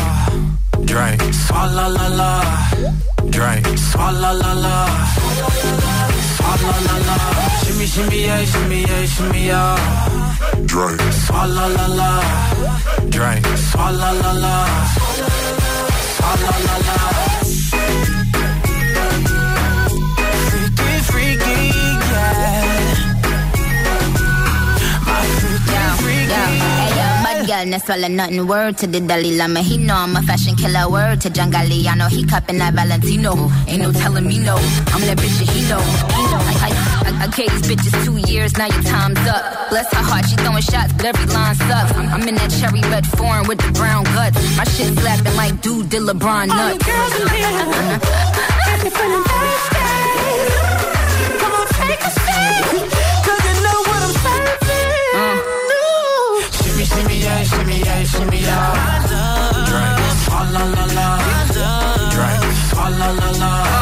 Drink. 0.84 1.20
Swalla 1.32 1.88
la 1.96 2.08
la. 2.20 2.30
Drink. 3.30 3.64
Swalla 3.88 4.32
la 4.42 4.52
la. 4.64 4.76
Swalla 6.36 6.76
la 6.86 6.96
la. 7.08 7.31
Shimmy, 7.92 8.08
shimmy, 8.08 8.24
yeah, 8.24 8.44
shimmy, 8.46 8.80
yeah, 8.80 9.04
shimmy, 9.04 9.46
yeah. 9.48 9.76
Drink. 10.64 11.00
Swalla 11.12 11.68
la 11.76 11.86
la. 11.92 12.10
Drink. 13.10 13.44
Swalla 13.68 14.10
la 14.16 14.32
la. 14.32 14.54
Swalla 16.16 16.52
la 16.66 16.76
la. 16.88 16.96
Freaky, 20.48 20.88
freaky, 21.04 21.58
yeah. 22.08 22.32
My 25.04 25.24
freaky, 25.36 25.80
freaky. 26.00 26.32
Hey, 26.32 26.96
yo, 26.96 27.06
bad 27.20 27.46
girl, 27.46 27.66
no 27.66 27.76
swallow 27.76 28.08
nothing. 28.08 28.46
Word 28.46 28.78
to 28.78 28.86
the 28.86 29.00
Dalai 29.00 29.36
Lama. 29.36 29.60
He 29.60 29.76
know 29.76 29.96
I'm 29.96 30.16
a 30.16 30.22
fashion 30.22 30.56
killer. 30.56 30.88
Word 30.88 31.20
to 31.20 31.28
John 31.28 31.52
Galliano. 31.52 32.08
He 32.08 32.24
cupping 32.24 32.56
that 32.56 32.72
Valentino. 32.72 33.50
Ain't 33.68 33.82
no 33.82 33.92
telling 33.92 34.26
me 34.26 34.38
no. 34.38 34.56
I'm 34.56 35.02
that 35.02 35.18
bitch 35.18 35.44
that 35.44 35.50
he 35.50 35.68
know. 35.68 36.21
He 37.22 37.28
know. 37.28 37.32
I, 37.32 37.36
gave 37.36 37.50
these 37.50 37.66
bitches 37.70 38.04
two 38.04 38.16
years. 38.30 38.56
Now 38.56 38.66
your 38.66 38.82
time's 38.82 39.18
up. 39.28 39.70
Bless 39.70 39.92
her 39.94 40.02
heart. 40.02 40.26
She 40.26 40.36
throwing 40.36 40.62
shots, 40.62 40.92
but 40.94 41.06
every 41.06 41.26
line 41.32 41.54
sucks. 41.54 41.92
I'm, 41.94 42.08
I'm 42.08 42.28
in 42.28 42.34
that 42.34 42.50
cherry 42.50 42.80
red 42.90 43.06
foreign 43.06 43.46
with 43.46 43.58
the 43.58 43.72
brown 43.72 44.04
guts. 44.04 44.36
My 44.56 44.64
shit 44.64 44.98
slapping 44.98 45.36
like 45.36 45.60
dude 45.62 45.88
did 45.88 46.02
LeBron 46.02 46.48
nuts. 46.48 46.60
All 46.60 46.72
you 46.72 46.78
girls 46.78 47.14
in 47.20 47.28
here, 47.30 47.52
if 48.74 48.82
you're 48.82 48.90
feeling 48.90 49.22
thirsty, 49.22 49.86
come 51.38 51.52
on, 51.54 51.66
take 51.78 52.02
a 52.02 52.10
sip. 52.10 52.90
Cause 53.22 53.42
you 53.46 53.54
know 53.62 53.78
what 53.86 54.00
I'm 54.02 54.14
serving. 54.22 54.90
No. 55.14 55.78
Shimmy, 56.58 56.84
shimmy, 56.84 57.16
yeah, 57.22 57.42
shimmy, 57.44 57.78
yeah, 57.78 58.02
shimmy, 58.04 58.40
yeah. 58.42 59.06
Drink. 59.70 60.02
Swalla 60.26 60.62
la 60.74 60.84
la. 60.98 61.08
Drink. 62.10 62.42
Swalla 62.70 63.08
la 63.14 63.30
la. 63.38 63.62
Shimmy, 63.62 63.81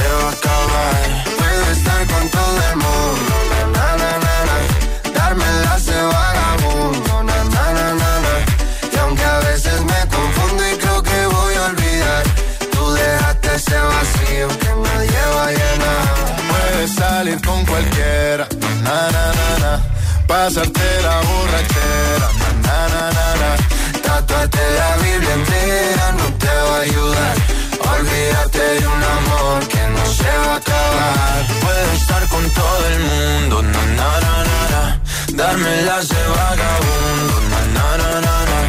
las 36.01 36.09
de 36.09 36.27
vagabundo, 36.27 37.41
na 37.51 37.61
na 37.75 37.97
na 37.97 38.21
na 38.21 38.45
na. 38.49 38.59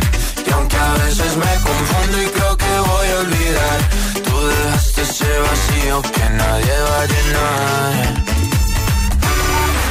Y 0.46 0.50
aunque 0.50 0.76
a 0.76 0.92
veces 1.04 1.36
me 1.36 1.52
confundo 1.66 2.22
y 2.22 2.26
creo 2.26 2.56
que 2.56 2.78
voy 2.90 3.08
a 3.08 3.18
olvidar, 3.20 3.78
tú 4.22 4.48
dejaste 4.48 5.02
ese 5.02 5.38
vacío 5.38 6.02
que 6.02 6.30
nadie 6.30 6.72
va 6.88 7.00
a 7.00 7.06
llenar. 7.06 8.24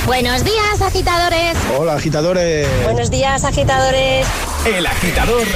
Buenos 0.05 0.43
días, 0.43 0.81
agitadores. 0.81 1.57
Hola, 1.79 1.93
agitadores. 1.93 2.67
Buenos 2.83 3.09
días, 3.09 3.43
agitadores. 3.43 4.27
El 4.65 4.85
agitador 4.85 5.47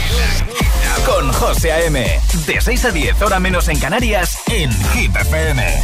con 1.06 1.32
José 1.34 1.71
A.M. 1.71 2.19
De 2.48 2.62
6 2.62 2.86
a 2.86 2.91
10, 2.91 3.21
hora 3.21 3.39
menos 3.39 3.67
en 3.67 3.80
Canarias, 3.80 4.39
en 4.48 4.71
Hit 4.93 5.15
FM. 5.15 5.84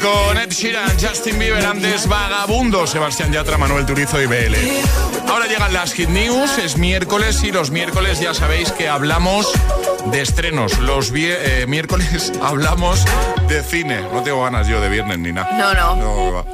con 0.00 0.38
Ed 0.38 0.50
Sheeran, 0.50 0.98
Justin 1.00 1.38
Bieber, 1.38 1.64
antes 1.64 2.08
Vagabundo, 2.08 2.86
Sebastián 2.86 3.32
Yatra, 3.32 3.58
Manuel 3.58 3.86
Turizo 3.86 4.20
y 4.20 4.26
BL. 4.26 4.54
Ahora 5.28 5.46
llegan 5.46 5.72
las 5.72 5.92
Hit 5.92 6.08
News, 6.08 6.58
es 6.58 6.76
miércoles 6.76 7.42
y 7.42 7.52
los 7.52 7.70
miércoles 7.70 8.20
ya 8.20 8.34
sabéis 8.34 8.72
que 8.72 8.88
hablamos 8.88 9.50
de 10.06 10.20
estrenos. 10.20 10.78
Los 10.78 11.12
eh, 11.14 11.66
miércoles 11.68 12.32
hablamos 12.42 13.04
de 13.48 13.62
cine. 13.62 14.02
No 14.12 14.22
tengo 14.22 14.42
ganas 14.42 14.66
yo 14.68 14.80
de 14.80 14.88
viernes 14.88 15.18
ni 15.18 15.32
nada. 15.32 15.50
No, 15.52 15.74
no. 15.74 15.96
No, 15.96 16.32
va. 16.32 16.44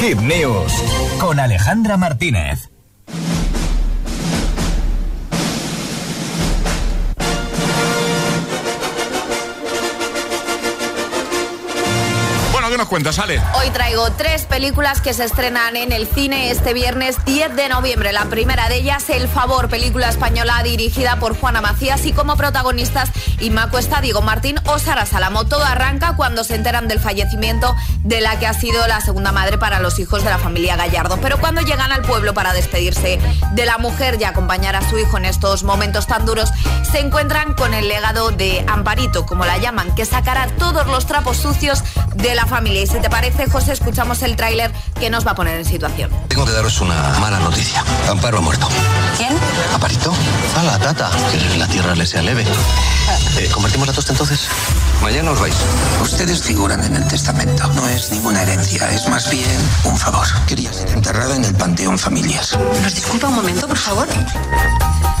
Hit 0.00 0.18
News 0.18 0.72
con 1.18 1.40
Alejandra 1.40 1.96
Martínez. 1.96 2.70
¿Qué 12.76 12.78
nos 12.78 12.88
cuentas, 12.88 13.18
Ale? 13.18 13.40
Hoy 13.58 13.70
traigo 13.70 14.10
tres 14.18 14.44
películas 14.44 15.00
que 15.00 15.14
se 15.14 15.24
estrenan 15.24 15.76
en 15.76 15.92
el 15.92 16.06
cine 16.06 16.50
este 16.50 16.74
viernes 16.74 17.16
10 17.24 17.56
de 17.56 17.70
noviembre. 17.70 18.12
La 18.12 18.26
primera 18.26 18.68
de 18.68 18.76
ellas, 18.76 19.08
El 19.08 19.28
Favor, 19.28 19.70
película 19.70 20.10
española 20.10 20.62
dirigida 20.62 21.16
por 21.16 21.34
Juana 21.40 21.62
Macías 21.62 22.04
y 22.04 22.12
como 22.12 22.36
protagonistas 22.36 23.10
Inma 23.40 23.70
Cuesta, 23.70 24.02
Diego 24.02 24.20
Martín 24.20 24.60
o 24.66 24.78
Sara 24.78 25.06
Salamo. 25.06 25.46
Todo 25.46 25.64
arranca 25.64 26.16
cuando 26.16 26.44
se 26.44 26.54
enteran 26.54 26.86
del 26.86 27.00
fallecimiento 27.00 27.74
de 28.04 28.20
la 28.20 28.38
que 28.38 28.46
ha 28.46 28.52
sido 28.52 28.86
la 28.86 29.00
segunda 29.00 29.32
madre 29.32 29.56
para 29.56 29.80
los 29.80 29.98
hijos 29.98 30.22
de 30.22 30.28
la 30.28 30.38
familia 30.38 30.76
Gallardo. 30.76 31.18
Pero 31.22 31.38
cuando 31.38 31.62
llegan 31.62 31.92
al 31.92 32.02
pueblo 32.02 32.34
para 32.34 32.52
despedirse 32.52 33.18
de 33.52 33.64
la 33.64 33.78
mujer 33.78 34.18
y 34.20 34.24
acompañar 34.24 34.76
a 34.76 34.86
su 34.86 34.98
hijo 34.98 35.16
en 35.16 35.24
estos 35.24 35.62
momentos 35.62 36.06
tan 36.06 36.26
duros, 36.26 36.50
se 36.92 36.98
encuentran 36.98 37.54
con 37.54 37.72
el 37.72 37.88
legado 37.88 38.32
de 38.32 38.66
Amparito, 38.68 39.24
como 39.24 39.46
la 39.46 39.56
llaman, 39.56 39.94
que 39.94 40.04
sacará 40.04 40.48
todos 40.58 40.86
los 40.88 41.06
trapos 41.06 41.38
sucios 41.38 41.82
de 42.16 42.34
la 42.34 42.44
familia. 42.44 42.65
Y 42.66 42.86
si 42.86 42.98
te 42.98 43.08
parece, 43.08 43.48
José, 43.48 43.72
escuchamos 43.72 44.22
el 44.22 44.34
tráiler 44.34 44.72
que 44.98 45.08
nos 45.08 45.24
va 45.26 45.30
a 45.30 45.34
poner 45.36 45.56
en 45.56 45.64
situación. 45.64 46.10
Tengo 46.28 46.44
que 46.44 46.52
daros 46.52 46.80
una 46.80 47.16
mala 47.20 47.38
noticia. 47.38 47.82
Amparo 48.08 48.38
ha 48.38 48.40
muerto. 48.40 48.68
¿Quién? 49.16 49.36
¿Aparito? 49.72 50.12
A 50.56 50.62
la 50.64 50.78
tata. 50.78 51.10
Que 51.30 51.58
la 51.58 51.68
tierra 51.68 51.94
le 51.94 52.04
sea 52.06 52.22
leve. 52.22 52.44
Eh, 53.38 53.48
¿Convertimos 53.52 53.86
la 53.86 53.94
tosta 53.94 54.12
entonces? 54.12 54.48
Mañana 55.02 55.30
os 55.30 55.40
vais. 55.40 55.54
Ustedes 56.02 56.42
figuran 56.42 56.82
en 56.82 56.96
el 56.96 57.06
testamento. 57.06 57.66
No 57.74 57.86
es 57.88 58.10
ninguna 58.10 58.42
herencia, 58.42 58.90
es 58.90 59.08
más 59.08 59.30
bien 59.30 59.58
un 59.84 59.96
favor. 59.96 60.26
Quería 60.46 60.72
ser 60.72 60.88
enterrada 60.90 61.36
en 61.36 61.44
el 61.44 61.54
Panteón 61.54 61.98
Familias. 61.98 62.58
¿Nos 62.82 62.94
disculpa 62.94 63.28
un 63.28 63.36
momento, 63.36 63.68
por 63.68 63.78
favor? 63.78 64.08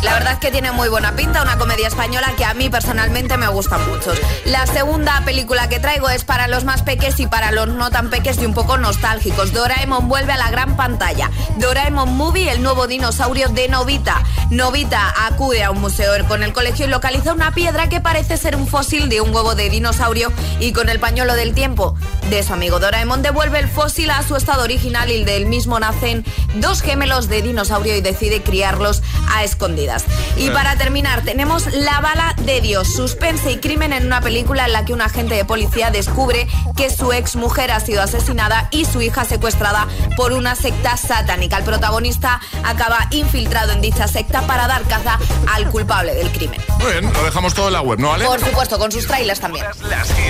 La 0.02 0.12
verdad 0.12 0.34
es 0.34 0.38
que 0.38 0.50
tiene 0.50 0.70
muy 0.72 0.88
buena 0.88 1.16
pinta, 1.16 1.42
una 1.42 1.58
comedia 1.58 1.88
española 1.88 2.32
que 2.36 2.44
a 2.44 2.54
mí 2.54 2.68
personalmente 2.68 3.36
me 3.36 3.48
gusta 3.48 3.78
mucho. 3.78 4.12
La 4.44 4.66
segunda 4.66 5.20
película 5.24 5.68
que 5.68 5.80
traigo 5.80 6.08
es 6.10 6.22
para 6.22 6.48
los 6.48 6.64
más 6.64 6.82
peques 6.82 7.18
y 7.18 7.26
para 7.26 7.50
los 7.50 7.68
no 7.68 7.90
tan 7.90 8.10
peques 8.10 8.38
y 8.40 8.46
un 8.46 8.54
poco 8.54 8.78
nostálgicos. 8.78 9.52
Doraemon 9.52 10.08
vuelve 10.08 10.32
a 10.32 10.36
la 10.36 10.50
gran 10.50 10.76
pantalla. 10.76 11.30
Doraemon 11.58 12.16
Movie, 12.16 12.52
el 12.52 12.62
nuevo 12.62 12.86
dinosaurio 12.86 13.48
de 13.48 13.68
Novita. 13.68 14.22
Novita 14.50 15.12
acude 15.26 15.64
a 15.64 15.70
un 15.70 15.80
museo 15.80 16.06
con 16.28 16.44
el 16.44 16.52
colegio 16.52 16.86
y 16.86 16.88
localiza 16.88 17.32
una 17.32 17.52
piedra 17.52 17.88
que 17.88 18.00
parece 18.00 18.36
ser 18.36 18.54
un 18.54 18.68
fósil 18.68 19.08
de 19.08 19.20
un 19.20 19.34
huevo 19.34 19.56
de 19.56 19.65
dinosaurio 19.70 20.32
y 20.60 20.72
con 20.72 20.88
el 20.88 20.98
pañuelo 20.98 21.34
del 21.34 21.54
tiempo 21.54 21.96
de 22.30 22.42
su 22.42 22.52
amigo 22.52 22.80
Doraemon 22.80 23.22
devuelve 23.22 23.58
el 23.58 23.68
fósil 23.68 24.10
a 24.10 24.22
su 24.22 24.36
estado 24.36 24.64
original 24.64 25.10
y 25.10 25.24
del 25.24 25.46
mismo 25.46 25.78
nacen 25.78 26.24
dos 26.56 26.82
gemelos 26.82 27.28
de 27.28 27.42
dinosaurio 27.42 27.96
y 27.96 28.00
decide 28.00 28.42
criarlos 28.42 29.02
a 29.28 29.44
escondidas. 29.44 30.04
Y 30.36 30.50
para 30.50 30.76
terminar, 30.76 31.22
tenemos 31.22 31.66
La 31.72 32.00
bala 32.00 32.34
de 32.42 32.60
Dios, 32.60 32.88
suspense 32.88 33.52
y 33.52 33.58
crimen 33.58 33.92
en 33.92 34.06
una 34.06 34.20
película 34.20 34.66
en 34.66 34.72
la 34.72 34.84
que 34.84 34.92
un 34.92 35.00
agente 35.00 35.34
de 35.34 35.44
policía 35.44 35.90
descubre 35.90 36.46
que 36.76 36.90
su 36.90 37.12
ex 37.12 37.36
mujer 37.36 37.70
ha 37.70 37.80
sido 37.80 38.02
asesinada 38.02 38.68
y 38.70 38.84
su 38.84 39.00
hija 39.02 39.24
secuestrada 39.24 39.86
por 40.16 40.32
una 40.32 40.54
secta 40.54 40.96
satánica. 40.96 41.58
El 41.58 41.64
protagonista 41.64 42.40
acaba 42.64 43.06
infiltrado 43.10 43.72
en 43.72 43.80
dicha 43.80 44.08
secta 44.08 44.46
para 44.46 44.66
dar 44.66 44.82
caza 44.82 45.18
al 45.52 45.70
culpable 45.70 46.14
del 46.14 46.30
crimen. 46.32 46.60
Muy 46.80 46.92
bien, 46.92 47.12
lo 47.12 47.24
dejamos 47.24 47.54
todo 47.54 47.68
en 47.68 47.74
la 47.74 47.82
web, 47.82 47.98
¿no, 47.98 48.12
Ale? 48.12 48.24
Por 48.24 48.40
supuesto, 48.40 48.78
con 48.78 48.90
sus 48.90 49.06
trailers 49.06 49.40
también. 49.40 49.66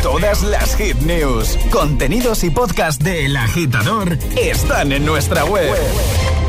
Todas 0.02 0.42
las 0.42 0.76
hit 0.76 0.96
news, 0.98 1.56
contenidos 1.86 2.42
y 2.42 2.50
podcast 2.50 3.00
de 3.00 3.26
El 3.26 3.36
Agitador 3.36 4.18
están 4.36 4.90
en 4.90 5.06
nuestra 5.06 5.44
web. 5.44 5.72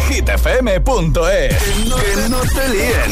hitfm.es. 0.09 1.63
Que 1.63 2.29
no 2.29 2.39
te 2.39 2.69
líen. 2.69 3.11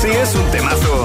Sí 0.00 0.08
es 0.08 0.34
un 0.36 0.50
temazo. 0.52 1.04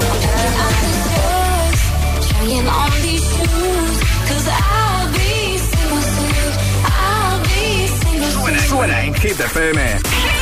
Suena 8.68 9.04
en 9.04 9.14
Hit 9.14 9.40
FM. 9.40 10.41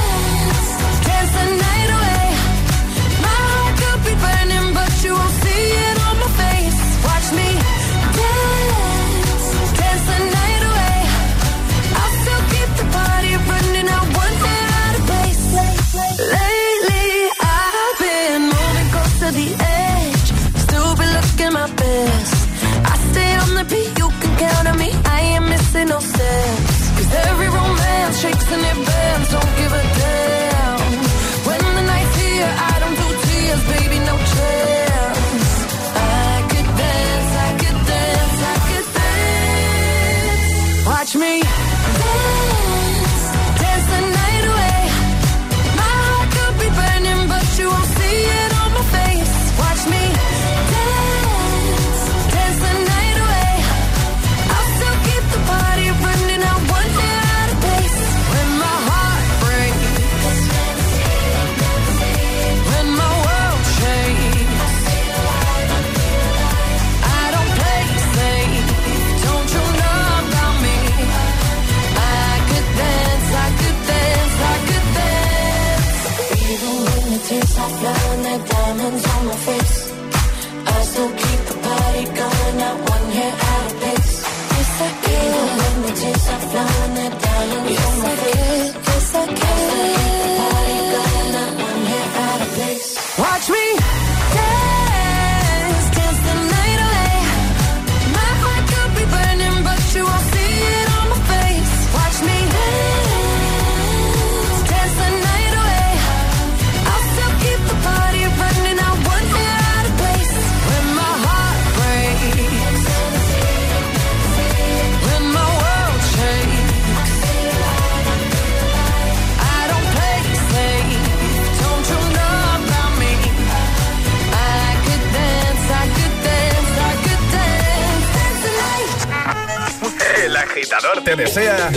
agitador 130.51 131.01
te 131.03 131.15
desea 131.15 131.71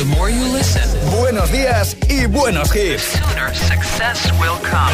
buenos 1.20 1.50
días 1.52 1.96
y 2.08 2.26
buenos 2.26 2.74
hits. 2.74 3.20
success 3.68 4.32
will 4.40 4.58
come. 4.62 4.92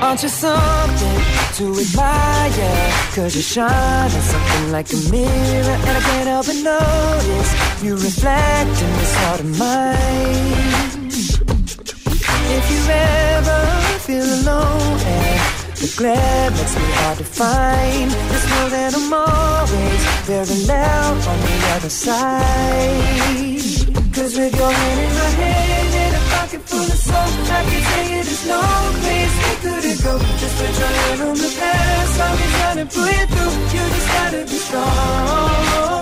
Aren't 0.00 0.24
you 0.24 0.28
something 0.28 1.20
to 1.54 1.80
admire? 1.80 2.92
Cause 3.14 3.36
you 3.36 3.42
shine 3.42 4.10
something 4.10 4.72
like 4.72 4.92
a 4.92 4.96
mirror 5.10 5.76
And 5.86 5.96
I 5.96 6.00
can't 6.00 6.28
help 6.28 6.46
but 6.46 6.56
notice 6.56 7.82
You 7.82 7.94
reflect 7.94 8.82
in 8.82 8.92
this 8.98 9.14
heart 9.16 9.40
of 9.40 9.58
mine 9.58 10.81
If 12.56 12.64
you 12.72 12.82
ever 12.92 13.60
feel 14.06 14.28
alone. 14.38 14.98
And 15.16 15.40
the 15.80 15.88
glare 15.96 16.50
makes 16.50 16.74
me 16.76 16.88
hard 17.00 17.18
to 17.18 17.24
find. 17.24 18.10
Just 18.32 18.46
know 18.50 18.66
that 18.76 18.90
I'm 18.98 19.12
always 19.12 20.02
very 20.30 20.58
loud 20.66 21.16
on 21.32 21.38
the 21.46 21.56
other 21.74 21.92
side. 22.04 23.42
Cause 24.14 24.36
with 24.38 24.54
your 24.54 24.72
hand 24.72 25.00
in 25.00 25.12
my 25.20 25.30
hand 25.42 25.94
and 26.04 26.14
a 26.14 26.22
pocket 26.34 26.62
full 26.68 26.84
of 26.84 27.00
soap 27.08 27.32
I 27.58 27.64
can 27.64 27.82
tell 27.90 28.06
you 28.12 28.22
there's 28.28 28.44
no 28.46 28.60
place 29.02 29.34
we 29.44 29.52
couldn't 29.64 30.00
go. 30.04 30.14
Just 30.40 30.54
put 30.58 30.72
your 30.78 30.92
hand 31.00 31.20
on 31.22 31.36
the 31.44 31.50
past 31.58 32.20
I'll 32.20 32.36
be 32.36 32.46
trying 32.56 32.78
to 32.82 32.86
pull 32.94 33.10
you 33.18 33.26
through 33.32 33.54
You 33.74 33.82
just 33.96 34.08
gotta 34.14 34.42
be 34.44 34.58
strong 34.68 36.01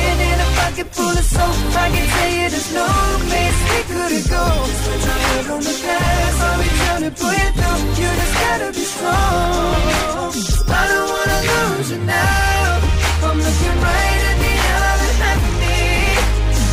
pocket 0.83 0.95
full 0.95 1.17
of 1.17 1.23
soap 1.23 1.75
I 1.75 1.89
can 1.89 2.07
tell 2.07 2.31
you 2.31 2.49
there's 2.49 2.73
no 2.73 2.87
place 3.27 3.59
we 3.71 3.79
couldn't 3.93 4.27
go 4.29 4.45
put 4.85 4.99
your 5.05 5.19
head 5.27 5.47
on 5.51 5.61
the 5.61 5.75
past 5.85 6.41
I'll 6.41 6.57
be 6.61 6.69
trying 6.79 7.03
to 7.03 7.11
pull 7.11 7.33
you 7.41 7.49
through. 7.57 7.79
You 8.01 8.09
just 8.19 8.35
gotta 8.41 8.69
be 8.73 8.85
strong. 8.93 10.31
I 10.69 10.83
don't 10.91 11.09
wanna 11.13 11.39
lose 11.51 11.91
you 11.91 11.99
now. 12.05 13.27
I'm 13.27 13.37
looking 13.45 13.77
right 13.85 14.21
at 14.29 14.37
the 14.45 14.55
other 14.89 15.11
half 15.21 15.41
of 15.49 15.55
me. 15.61 15.79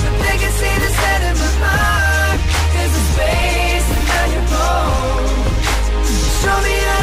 But 0.02 0.14
they 0.24 0.36
can 0.42 0.52
see 0.60 0.76
the 0.84 0.90
set 1.00 1.20
in 1.28 1.36
my 1.42 1.52
heart 1.60 2.40
There's 2.74 2.94
a 3.00 3.04
space 3.12 3.88
and 3.94 4.04
now 4.08 4.26
home 4.54 5.44
Show 6.40 6.58
me 6.64 6.74
how 6.88 6.97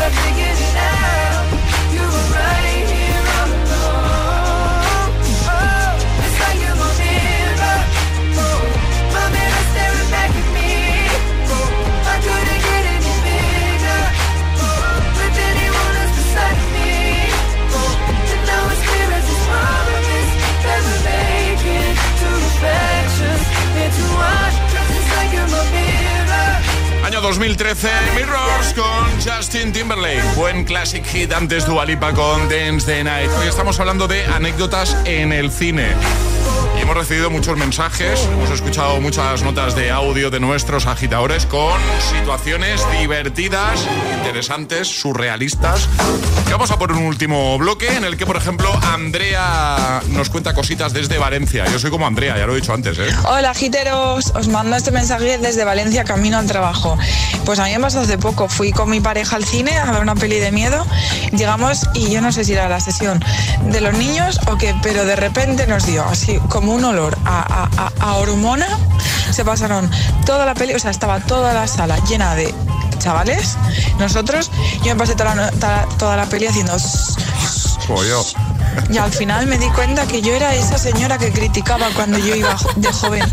you 0.00 0.40
Once 0.40 1.29
2013, 27.30 27.88
Mirrors 28.16 28.74
con 28.74 29.20
Justin 29.24 29.72
Timberlake. 29.72 30.20
Buen 30.34 30.64
classic 30.64 31.04
hit 31.06 31.32
antes 31.32 31.64
Dua 31.64 31.84
Lipa 31.84 32.12
con 32.12 32.48
Dance 32.48 32.86
the 32.86 33.04
Night. 33.04 33.30
Hoy 33.40 33.46
estamos 33.46 33.78
hablando 33.78 34.08
de 34.08 34.26
anécdotas 34.26 34.96
en 35.04 35.32
el 35.32 35.52
cine. 35.52 35.90
Y 36.76 36.82
hemos 36.82 36.96
recibido 36.96 37.30
muchos 37.30 37.56
mensajes, 37.56 38.20
hemos 38.32 38.50
escuchado 38.50 39.00
muchas 39.00 39.42
notas 39.42 39.74
de 39.74 39.90
audio 39.90 40.30
de 40.30 40.40
nuestros 40.40 40.86
agitadores 40.86 41.46
con 41.46 41.78
situaciones 42.10 42.80
divertidas, 42.98 43.86
interesantes, 44.16 44.88
surrealistas. 44.88 45.88
Y 46.46 46.50
vamos 46.50 46.70
a 46.70 46.78
por 46.78 46.92
un 46.92 47.02
último 47.04 47.58
bloque 47.58 47.94
en 47.94 48.04
el 48.04 48.16
que, 48.16 48.24
por 48.24 48.36
ejemplo, 48.36 48.72
Andrea 48.92 50.00
nos 50.08 50.30
cuenta 50.30 50.54
cositas 50.54 50.92
desde 50.92 51.18
Valencia. 51.18 51.64
Yo 51.66 51.78
soy 51.78 51.90
como 51.90 52.06
Andrea, 52.06 52.36
ya 52.38 52.46
lo 52.46 52.54
he 52.54 52.56
dicho 52.56 52.72
antes, 52.72 52.98
¿eh? 52.98 53.08
Hola, 53.24 53.52
giteros. 53.52 54.32
Os 54.34 54.48
mando 54.48 54.74
este 54.74 54.90
mensaje 54.90 55.38
desde 55.38 55.64
Valencia, 55.64 56.04
camino 56.04 56.38
al 56.38 56.46
trabajo. 56.46 56.98
Pues 57.44 57.58
a 57.58 57.64
mí 57.64 57.72
me 57.72 57.80
pasó 57.80 58.00
hace 58.00 58.18
poco. 58.18 58.48
Fui 58.48 58.72
con 58.72 58.90
mi 58.90 59.00
pareja 59.00 59.36
al 59.36 59.44
cine 59.44 59.76
a 59.78 59.90
ver 59.90 60.02
una 60.02 60.14
peli 60.14 60.38
de 60.38 60.52
miedo. 60.52 60.86
Llegamos 61.32 61.88
y 61.94 62.10
yo 62.10 62.20
no 62.20 62.32
sé 62.32 62.44
si 62.44 62.52
era 62.52 62.68
la 62.68 62.80
sesión 62.80 63.22
de 63.66 63.80
los 63.80 63.94
niños 63.94 64.40
o 64.48 64.56
qué, 64.56 64.74
pero 64.82 65.04
de 65.04 65.16
repente 65.16 65.66
nos 65.66 65.86
dio 65.86 66.04
así 66.04 66.38
como 66.48 66.72
un 66.74 66.84
olor 66.84 67.16
a, 67.24 67.40
a- 67.76 67.84
a- 67.84 67.92
a 68.10 68.14
hormona. 68.16 68.66
Se 69.32 69.44
pasaron 69.44 69.90
toda 70.26 70.44
la 70.46 70.54
peli, 70.54 70.74
o 70.74 70.78
sea, 70.78 70.90
estaba 70.90 71.20
toda 71.20 71.52
la 71.54 71.66
sala 71.66 71.98
llena 72.08 72.34
de 72.34 72.54
chavales. 72.98 73.56
Nosotros, 73.98 74.50
yo 74.84 74.94
me 74.94 74.96
pasé 74.96 75.14
toda 75.14 75.34
la, 75.34 75.50
toda, 75.52 75.86
toda 75.98 76.16
la 76.16 76.26
peli 76.26 76.46
haciendo... 76.46 76.76
Y 78.90 78.98
al 78.98 79.10
final 79.12 79.46
me 79.46 79.58
di 79.58 79.68
cuenta 79.70 80.06
que 80.06 80.20
yo 80.22 80.32
era 80.32 80.54
esa 80.54 80.78
señora 80.78 81.18
que 81.18 81.32
criticaba 81.32 81.88
cuando 81.94 82.18
yo 82.18 82.34
iba 82.36 82.54
de 82.76 82.92
joven 82.92 83.24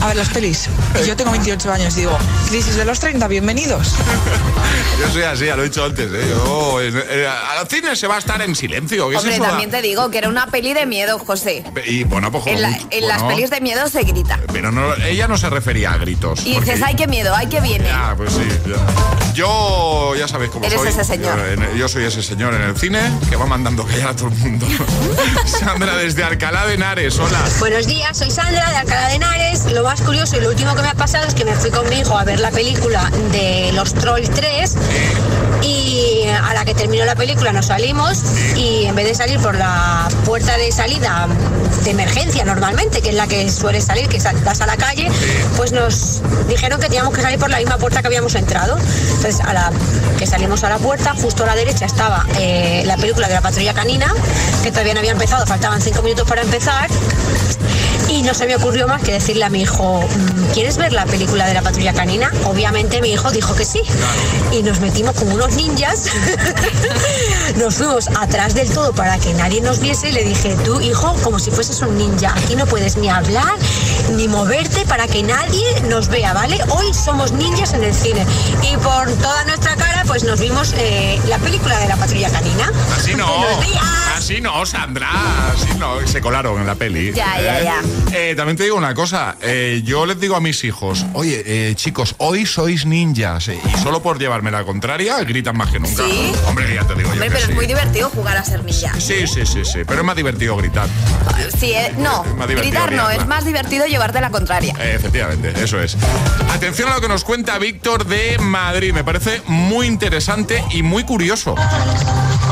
a 0.00 0.06
ver 0.06 0.16
las 0.16 0.28
pelis. 0.28 0.68
Y 1.02 1.06
yo 1.06 1.16
tengo 1.16 1.30
28 1.32 1.72
años, 1.72 1.94
digo, 1.96 2.16
crisis 2.48 2.76
de 2.76 2.84
los 2.84 3.00
30, 3.00 3.26
bienvenidos. 3.28 3.94
Yo 5.00 5.08
soy 5.12 5.22
así, 5.22 5.46
ya 5.46 5.56
lo 5.56 5.62
he 5.62 5.68
dicho 5.68 5.84
antes, 5.84 6.10
¿eh? 6.12 6.26
Yo, 6.30 6.80
eh, 6.80 6.92
eh, 6.94 7.28
al 7.28 7.66
cine 7.68 7.94
se 7.96 8.06
va 8.06 8.16
a 8.16 8.18
estar 8.18 8.40
en 8.42 8.54
silencio. 8.54 9.08
¿qué 9.08 9.14
es 9.16 9.20
Hombre, 9.20 9.34
eso? 9.36 9.44
también 9.44 9.70
te 9.70 9.82
digo 9.82 10.10
que 10.10 10.18
era 10.18 10.28
una 10.28 10.46
peli 10.48 10.74
de 10.74 10.86
miedo, 10.86 11.18
José. 11.18 11.64
Y 11.86 12.04
bueno, 12.04 12.30
pues 12.32 12.46
En, 12.46 12.62
la- 12.62 12.70
mucho, 12.70 12.86
en 12.90 13.08
las 13.08 13.22
bueno, 13.22 13.36
pelis 13.36 13.50
de 13.50 13.60
miedo 13.60 13.88
se 13.88 14.02
grita. 14.02 14.40
Pero 14.52 14.72
no, 14.72 14.94
ella 14.96 15.28
no 15.28 15.36
se 15.38 15.50
refería 15.50 15.92
a 15.92 15.98
gritos. 15.98 16.44
Y 16.44 16.58
dices, 16.58 16.80
ay, 16.84 16.94
qué 16.96 17.06
miedo, 17.06 17.34
ay, 17.34 17.46
qué 17.48 17.60
viene. 17.60 17.88
Ah, 17.90 18.14
pues 18.16 18.32
sí. 18.32 18.40
ya. 18.66 18.76
Yo, 19.34 20.14
ya 20.16 20.26
sabéis 20.26 20.50
cómo 20.50 20.64
Eres 20.64 20.80
soy. 20.80 20.88
ese 20.88 21.04
señor. 21.04 21.36
Yo, 21.38 21.46
en- 21.46 21.76
yo 21.76 21.88
soy 21.88 22.04
ese 22.04 22.22
señor 22.22 22.54
en 22.54 22.62
el 22.62 22.76
cine 22.76 23.00
que 23.28 23.36
va 23.36 23.46
mandando 23.46 23.84
callar 23.84 24.08
a 24.08 24.16
todo 24.16 24.28
el 24.28 24.34
mundo. 24.36 24.66
Sandra 25.46 25.96
desde 25.96 26.24
Alcalá 26.24 26.66
de 26.66 26.74
Henares, 26.74 27.18
hola. 27.18 27.38
Buenos 27.60 27.86
días, 27.86 28.16
soy 28.18 28.30
Sandra 28.30 28.68
de 28.70 28.76
Alcalá 28.76 29.08
de 29.08 29.14
Henares. 29.14 29.64
Lo 29.72 29.82
más 29.88 30.02
curioso 30.02 30.36
y 30.36 30.40
lo 30.40 30.50
último 30.50 30.74
que 30.74 30.82
me 30.82 30.88
ha 30.88 30.94
pasado 30.94 31.26
es 31.26 31.32
que 31.32 31.46
me 31.46 31.54
fui 31.54 31.70
con 31.70 31.88
mi 31.88 32.00
hijo 32.00 32.18
a 32.18 32.22
ver 32.22 32.40
la 32.40 32.50
película 32.50 33.10
de 33.32 33.70
Los 33.72 33.94
Trolls 33.94 34.28
3 34.28 34.76
Y 35.62 36.24
a 36.28 36.52
la 36.52 36.66
que 36.66 36.74
terminó 36.74 37.06
la 37.06 37.14
película 37.14 37.52
nos 37.52 37.66
salimos 37.68 38.22
y 38.54 38.84
en 38.84 38.94
vez 38.94 39.06
de 39.06 39.14
salir 39.14 39.40
por 39.40 39.54
la 39.54 40.06
puerta 40.26 40.58
de 40.58 40.70
salida 40.72 41.26
de 41.84 41.90
emergencia 41.92 42.44
normalmente, 42.44 43.00
que 43.00 43.08
es 43.10 43.14
la 43.14 43.26
que 43.28 43.50
suele 43.50 43.80
salir, 43.80 44.08
que 44.08 44.18
das 44.18 44.60
a 44.60 44.66
la 44.66 44.76
calle, 44.76 45.10
pues 45.56 45.72
nos 45.72 46.20
dijeron 46.48 46.78
que 46.80 46.88
teníamos 46.88 47.14
que 47.14 47.22
salir 47.22 47.38
por 47.38 47.48
la 47.48 47.56
misma 47.56 47.78
puerta 47.78 48.02
que 48.02 48.08
habíamos 48.08 48.34
entrado. 48.34 48.76
Entonces, 48.76 49.40
a 49.40 49.54
la 49.54 49.72
que 50.18 50.26
salimos 50.26 50.64
a 50.64 50.68
la 50.68 50.76
puerta, 50.76 51.14
justo 51.14 51.44
a 51.44 51.46
la 51.46 51.54
derecha 51.54 51.86
estaba 51.86 52.26
eh, 52.38 52.82
la 52.84 52.98
película 52.98 53.26
de 53.26 53.34
la 53.34 53.40
patrulla 53.40 53.72
canina, 53.72 54.12
que 54.62 54.70
todavía 54.70 54.92
no 54.92 55.00
había 55.00 55.12
empezado, 55.12 55.46
faltaban 55.46 55.80
cinco 55.80 56.02
minutos 56.02 56.28
para 56.28 56.42
empezar. 56.42 56.90
Y 58.08 58.22
no 58.22 58.34
se 58.34 58.46
me 58.46 58.56
ocurrió 58.56 58.88
más 58.88 59.02
que 59.02 59.12
decirle 59.12 59.44
a 59.44 59.50
mi 59.50 59.62
hijo, 59.62 60.00
mm, 60.00 60.52
¿quieres 60.52 60.76
ver 60.78 60.92
la 60.92 61.04
película 61.04 61.46
de 61.46 61.54
la 61.54 61.62
patrulla 61.62 61.92
canina? 61.92 62.32
Obviamente 62.44 63.00
mi 63.02 63.12
hijo 63.12 63.30
dijo 63.30 63.54
que 63.54 63.64
sí. 63.64 63.82
Y 64.52 64.62
nos 64.62 64.80
metimos 64.80 65.14
como 65.14 65.34
unos 65.34 65.54
ninjas. 65.56 66.04
nos 67.56 67.74
fuimos 67.74 68.08
atrás 68.18 68.54
del 68.54 68.70
todo 68.70 68.92
para 68.92 69.18
que 69.18 69.34
nadie 69.34 69.60
nos 69.60 69.80
viese 69.80 70.08
y 70.08 70.12
le 70.12 70.24
dije, 70.24 70.56
tú 70.64 70.80
hijo, 70.80 71.14
como 71.22 71.38
si 71.38 71.50
fueses 71.50 71.80
un 71.82 71.98
ninja, 71.98 72.32
aquí 72.36 72.56
no 72.56 72.66
puedes 72.66 72.96
ni 72.96 73.08
hablar 73.08 73.54
ni 74.16 74.26
moverte 74.28 74.84
para 74.86 75.06
que 75.06 75.22
nadie 75.22 75.80
nos 75.88 76.08
vea, 76.08 76.32
¿vale? 76.32 76.58
Hoy 76.70 76.92
somos 76.94 77.32
ninjas 77.32 77.74
en 77.74 77.84
el 77.84 77.94
cine. 77.94 78.24
Y 78.62 78.76
por 78.78 79.10
toda 79.12 79.44
nuestra 79.44 79.76
cara 79.76 80.04
pues 80.06 80.24
nos 80.24 80.40
vimos 80.40 80.72
eh, 80.76 81.20
la 81.28 81.38
película 81.38 81.78
de 81.78 81.88
la 81.88 81.96
patrulla 81.96 82.30
canina. 82.30 82.72
Así 82.96 83.14
no. 83.14 83.26
Así 84.28 84.42
no, 84.42 84.66
Sandra. 84.66 85.08
Así 85.54 85.70
no. 85.78 86.06
Se 86.06 86.20
colaron 86.20 86.60
en 86.60 86.66
la 86.66 86.74
peli. 86.74 87.14
Ya, 87.14 87.40
ya, 87.40 87.62
ya. 87.62 87.82
Eh, 88.12 88.34
también 88.36 88.58
te 88.58 88.64
digo 88.64 88.76
una 88.76 88.92
cosa. 88.92 89.36
Eh, 89.40 89.80
yo 89.86 90.04
les 90.04 90.20
digo 90.20 90.36
a 90.36 90.40
mis 90.42 90.64
hijos, 90.64 91.06
oye, 91.14 91.42
eh, 91.46 91.74
chicos, 91.76 92.14
hoy 92.18 92.44
sois 92.44 92.84
ninjas. 92.84 93.48
y 93.48 93.58
solo 93.82 94.02
por 94.02 94.18
llevarme 94.18 94.50
la 94.50 94.64
contraria, 94.64 95.18
gritan 95.24 95.56
más 95.56 95.70
que 95.70 95.80
nunca. 95.80 96.02
¿Sí? 96.04 96.30
Hombre, 96.46 96.74
ya 96.74 96.86
te 96.86 96.94
digo 96.94 97.08
yo. 97.08 97.12
Hombre, 97.12 97.28
que 97.28 97.34
pero 97.36 97.46
sí. 97.46 97.52
es 97.52 97.56
muy 97.56 97.66
divertido 97.66 98.10
jugar 98.10 98.36
a 98.36 98.44
ser 98.44 98.62
ninja. 98.64 98.92
Sí, 99.00 99.26
sí, 99.26 99.46
sí, 99.46 99.64
sí. 99.64 99.78
Pero 99.86 100.00
es 100.00 100.04
más 100.04 100.16
divertido 100.16 100.58
gritar. 100.58 100.90
Sí, 101.58 101.72
no, 101.96 102.22
gritar 102.46 102.92
no, 102.92 103.08
es 103.08 103.26
más 103.26 103.46
divertido 103.46 103.86
llevarte 103.86 104.20
la 104.20 104.28
contraria. 104.28 104.74
Eh, 104.78 104.92
efectivamente, 104.94 105.54
eso 105.56 105.80
es. 105.80 105.96
Atención 106.52 106.90
a 106.90 106.96
lo 106.96 107.00
que 107.00 107.08
nos 107.08 107.24
cuenta 107.24 107.58
Víctor 107.58 108.04
de 108.04 108.36
Madrid. 108.40 108.92
Me 108.92 109.04
parece 109.04 109.40
muy 109.46 109.86
interesante 109.86 110.62
y 110.72 110.82
muy 110.82 111.04
curioso. 111.04 111.54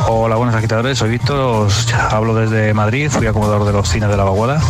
Hola, 0.09 0.37
buenos 0.37 0.55
agitadores. 0.55 0.99
Soy 0.99 1.11
Víctor, 1.11 1.41
os 1.41 1.93
hablo 1.93 2.37
desde 2.37 2.73
Madrid, 2.75 3.11
fui 3.11 3.27
acomodador 3.27 3.65
de 3.65 3.73
los 3.73 3.89
cines 3.89 4.09
de 4.09 4.17
la 4.17 4.23
Vaguada. 4.23 4.61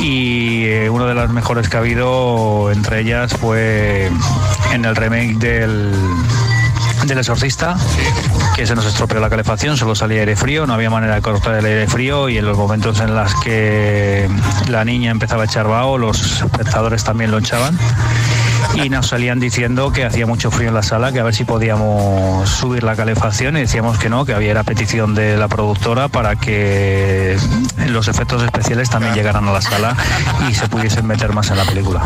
Y 0.00 0.66
eh, 0.66 0.90
una 0.90 1.06
de 1.06 1.14
las 1.14 1.30
mejores 1.30 1.70
que 1.70 1.78
ha 1.78 1.80
habido 1.80 2.70
entre 2.70 3.00
ellas 3.00 3.32
fue 3.32 4.10
en 4.70 4.84
el 4.84 4.96
remake 4.96 5.38
del, 5.38 5.94
del 7.06 7.18
Exorcista, 7.18 7.78
que 8.54 8.66
se 8.66 8.74
nos 8.74 8.84
estropeó 8.84 9.18
la 9.18 9.30
calefacción, 9.30 9.78
solo 9.78 9.94
salía 9.94 10.20
aire 10.20 10.36
frío, 10.36 10.66
no 10.66 10.74
había 10.74 10.90
manera 10.90 11.14
de 11.14 11.22
cortar 11.22 11.54
el 11.54 11.64
aire 11.64 11.86
frío 11.86 12.28
y 12.28 12.36
en 12.36 12.44
los 12.44 12.58
momentos 12.58 13.00
en 13.00 13.14
los 13.14 13.34
que 13.36 14.28
la 14.68 14.84
niña 14.84 15.10
empezaba 15.10 15.44
a 15.44 15.46
echar 15.46 15.66
vaho, 15.66 15.96
los 15.96 16.42
espectadores 16.42 17.02
también 17.02 17.30
lo 17.30 17.38
echaban 17.38 17.78
y 18.84 18.90
nos 18.90 19.08
salían 19.08 19.40
diciendo 19.40 19.92
que 19.92 20.04
hacía 20.04 20.26
mucho 20.26 20.50
frío 20.50 20.68
en 20.68 20.74
la 20.74 20.82
sala, 20.82 21.12
que 21.12 21.20
a 21.20 21.24
ver 21.24 21.34
si 21.34 21.44
podíamos 21.44 22.48
subir 22.48 22.82
la 22.84 22.94
calefacción 22.96 23.56
y 23.56 23.60
decíamos 23.60 23.98
que 23.98 24.08
no, 24.08 24.24
que 24.24 24.34
había 24.34 24.50
era 24.50 24.62
petición 24.62 25.14
de 25.14 25.36
la 25.36 25.48
productora 25.48 26.08
para 26.08 26.36
que 26.36 27.36
los 27.88 28.08
efectos 28.08 28.42
especiales 28.42 28.88
también 28.88 29.14
llegaran 29.14 29.46
a 29.48 29.52
la 29.52 29.60
sala 29.60 29.96
y 30.48 30.54
se 30.54 30.68
pudiesen 30.68 31.06
meter 31.06 31.32
más 31.32 31.50
en 31.50 31.56
la 31.58 31.64
película. 31.64 32.02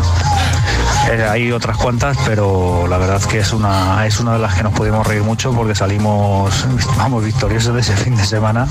Eh, 1.10 1.26
hay 1.28 1.52
otras 1.52 1.76
cuantas, 1.76 2.16
pero 2.24 2.86
la 2.88 2.96
verdad 2.96 3.20
que 3.24 3.38
es 3.40 3.52
una, 3.52 4.06
es 4.06 4.20
una 4.20 4.34
de 4.34 4.38
las 4.38 4.54
que 4.54 4.62
nos 4.62 4.72
pudimos 4.72 5.06
reír 5.06 5.22
mucho 5.22 5.52
porque 5.52 5.74
salimos, 5.74 6.64
vamos, 6.96 7.24
victoriosos 7.24 7.74
de 7.74 7.80
ese 7.80 7.96
fin 7.96 8.16
de 8.16 8.24
semana. 8.24 8.66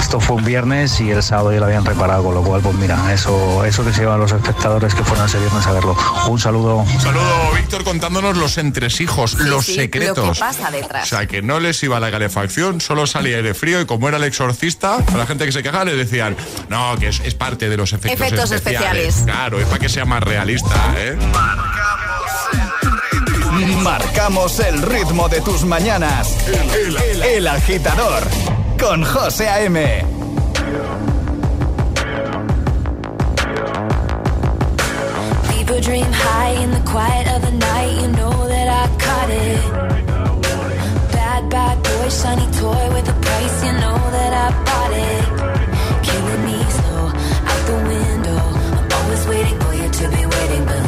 Esto 0.00 0.18
fue 0.18 0.36
un 0.36 0.44
viernes 0.44 0.98
y 1.00 1.10
el 1.10 1.22
sábado 1.22 1.52
ya 1.52 1.60
lo 1.60 1.66
habían 1.66 1.84
reparado, 1.84 2.24
con 2.24 2.34
lo 2.34 2.42
cual, 2.42 2.62
pues 2.62 2.74
mira, 2.76 3.12
eso, 3.12 3.64
eso 3.64 3.84
que 3.84 3.92
se 3.92 4.00
llevan 4.00 4.18
los 4.18 4.32
espectadores 4.32 4.94
que 4.94 5.04
fueron 5.04 5.26
ese 5.26 5.38
viernes 5.38 5.66
a 5.66 5.72
verlo. 5.72 5.96
Un 6.28 6.38
saludo. 6.40 6.76
Un 6.78 7.00
saludo, 7.00 7.52
Víctor, 7.56 7.84
contándonos 7.84 8.36
los 8.36 8.56
entresijos, 8.58 9.34
los 9.34 9.66
Sí, 9.66 9.74
secretos. 9.74 10.26
Lo 10.26 10.32
que 10.32 10.40
pasa 10.40 10.68
O 10.68 10.72
detrás. 10.72 11.08
sea, 11.08 11.26
que 11.26 11.42
no 11.42 11.60
les 11.60 11.82
iba 11.82 12.00
la 12.00 12.10
calefacción, 12.10 12.80
solo 12.80 13.06
salía 13.06 13.36
aire 13.36 13.52
frío 13.54 13.80
y 13.80 13.86
como 13.86 14.08
era 14.08 14.16
el 14.16 14.24
exorcista, 14.24 14.96
a 14.96 15.16
la 15.16 15.26
gente 15.26 15.44
que 15.44 15.52
se 15.52 15.62
quejaba 15.62 15.84
le 15.84 15.94
decían, 15.96 16.34
no, 16.70 16.96
que 16.98 17.08
es, 17.08 17.20
es 17.24 17.34
parte 17.34 17.68
de 17.68 17.76
los 17.76 17.92
efectos, 17.92 18.26
Efectos 18.26 18.50
especiales. 18.52 19.22
Claro, 19.24 19.60
es 19.60 19.66
para 19.66 19.78
que 19.78 19.88
sea 19.88 20.04
más 20.06 20.22
realista, 20.22 20.74
¿eh? 20.96 21.16
Marcamos 23.82 24.58
el 24.60 24.82
ritmo 24.82 25.28
de 25.28 25.40
tus 25.40 25.64
mañanas. 25.64 26.36
El, 26.48 27.22
el 27.22 27.46
agitador 27.46 28.22
con 28.78 29.02
José 29.04 29.48
A.M. 29.48 30.04
People 35.50 35.80
dream 35.80 36.06
high 36.12 36.52
in 36.62 36.70
the 36.70 36.80
quiet 36.80 37.26
of 37.34 37.42
the 37.42 37.50
night. 37.52 38.00
You 38.00 38.08
know 38.08 38.48
that 38.48 38.68
I 38.68 38.84
caught 39.04 39.30
it. 39.30 39.62
Bad, 41.12 41.50
bad 41.50 41.76
boy, 41.82 42.08
shiny 42.08 42.46
toy 42.60 42.84
with 42.94 43.08
a 43.08 43.16
price. 43.26 43.56
You 43.66 43.72
know 43.72 43.98
that 44.16 44.32
I 44.44 44.48
bought 44.66 44.92
it. 45.10 45.24
Killing 46.06 46.42
me 46.48 46.58
slow 46.78 47.04
out 47.50 47.62
the 47.70 47.78
window. 47.92 48.40
I'm 48.76 48.88
always 48.98 49.26
waiting 49.26 49.58
for 49.60 49.74
you 49.74 49.88
to 49.88 50.04
be 50.16 50.26
waiting 50.26 50.64
below. 50.64 50.87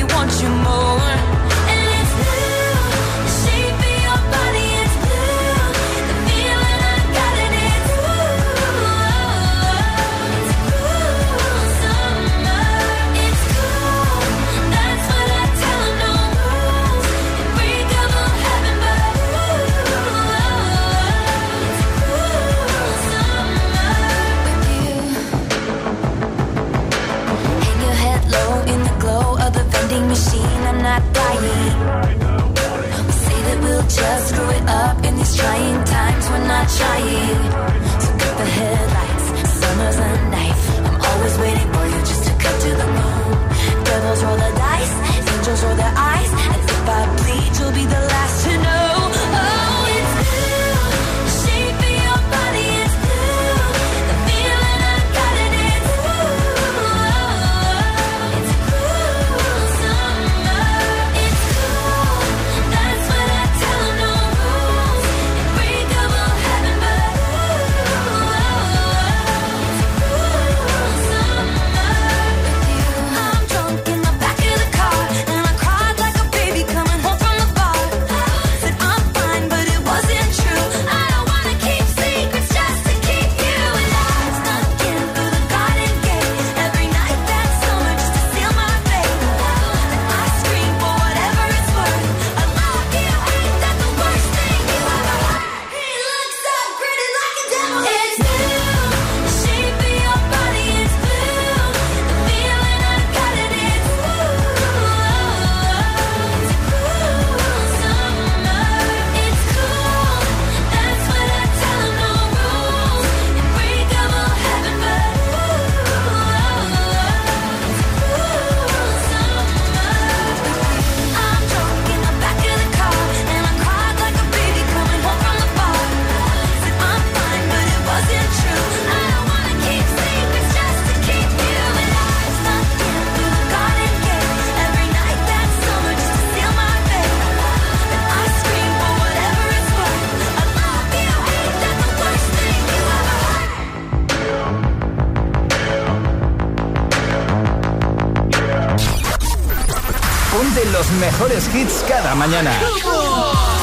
cada 152.01 152.15
mañana. 152.15 152.51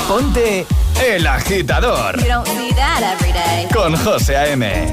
Ponte 0.07 0.66
El 1.05 1.26
Agitador. 1.26 2.18
You 2.20 2.28
don't 2.28 2.47
see 2.47 2.72
that 2.72 3.03
every 3.03 3.32
day. 3.32 3.68
Con 3.72 3.97
José 3.97 4.36
A.M. 4.36 4.93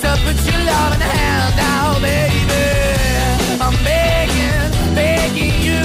To 0.00 0.16
put 0.24 0.36
your 0.46 0.58
loving 0.64 1.00
hand 1.00 1.60
out, 1.60 2.00
baby. 2.00 2.40
I'm 3.60 3.76
begging, 3.84 4.94
begging 4.94 5.62
you. 5.62 5.82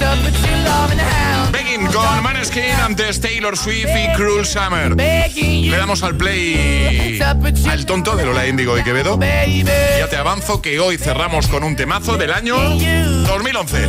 To 0.00 0.16
put 0.24 0.34
your 0.44 0.58
loving 0.64 0.98
hand 0.98 1.52
Begging 1.52 1.86
con 1.86 2.22
Maneskin 2.22 2.74
antes 2.84 3.20
Taylor 3.20 3.56
Swift 3.56 3.90
y 3.94 4.12
Cruel 4.16 4.44
Summer. 4.44 4.96
Le 4.96 5.76
damos 5.76 6.02
al 6.02 6.16
play 6.16 7.20
al 7.68 7.86
tonto 7.86 8.16
de 8.16 8.24
Lola 8.24 8.46
Índigo 8.48 8.76
y 8.76 8.82
Quevedo. 8.82 9.18
Ya 9.20 10.08
te 10.08 10.16
avanzo 10.16 10.60
que 10.60 10.80
hoy 10.80 10.98
cerramos 10.98 11.46
con 11.46 11.62
un 11.62 11.76
temazo 11.76 12.16
del 12.16 12.32
año 12.32 12.56
2011. 12.58 13.88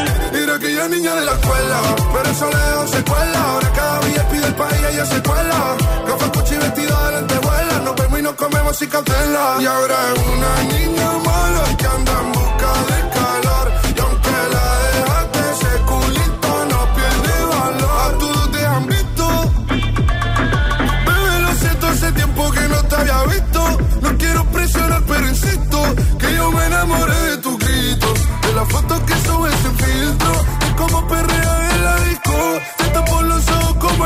Él. 0.00 0.06
Mira 0.32 0.58
que 0.58 0.74
ya 0.74 0.88
niña 0.88 1.14
de 1.14 1.24
la 1.24 1.32
escuela, 1.32 1.80
pero 2.12 2.30
eso 2.30 2.50
le 2.50 2.58
dejó 2.58 2.88
secuela. 2.88 3.44
Ahora 3.50 3.72
cada 3.72 4.00
día 4.00 4.28
pide 4.28 4.46
el 4.46 4.54
país 4.54 4.80
y 4.82 4.94
ella 4.94 5.06
se 5.06 5.22
cuela. 5.22 5.76
Café, 6.06 6.30
cuchi, 6.38 6.56
vestida 6.56 7.06
de 7.06 7.12
lentejuela. 7.16 7.78
Nos 7.84 7.94
vemos 7.96 8.18
y 8.18 8.22
nos 8.22 8.34
comemos 8.34 8.76
sin 8.76 8.88
cautela. 8.88 9.56
Y 9.60 9.66
ahora 9.66 9.96
es 10.12 10.20
una 10.34 10.78
niña 10.78 11.12
mala 11.24 11.31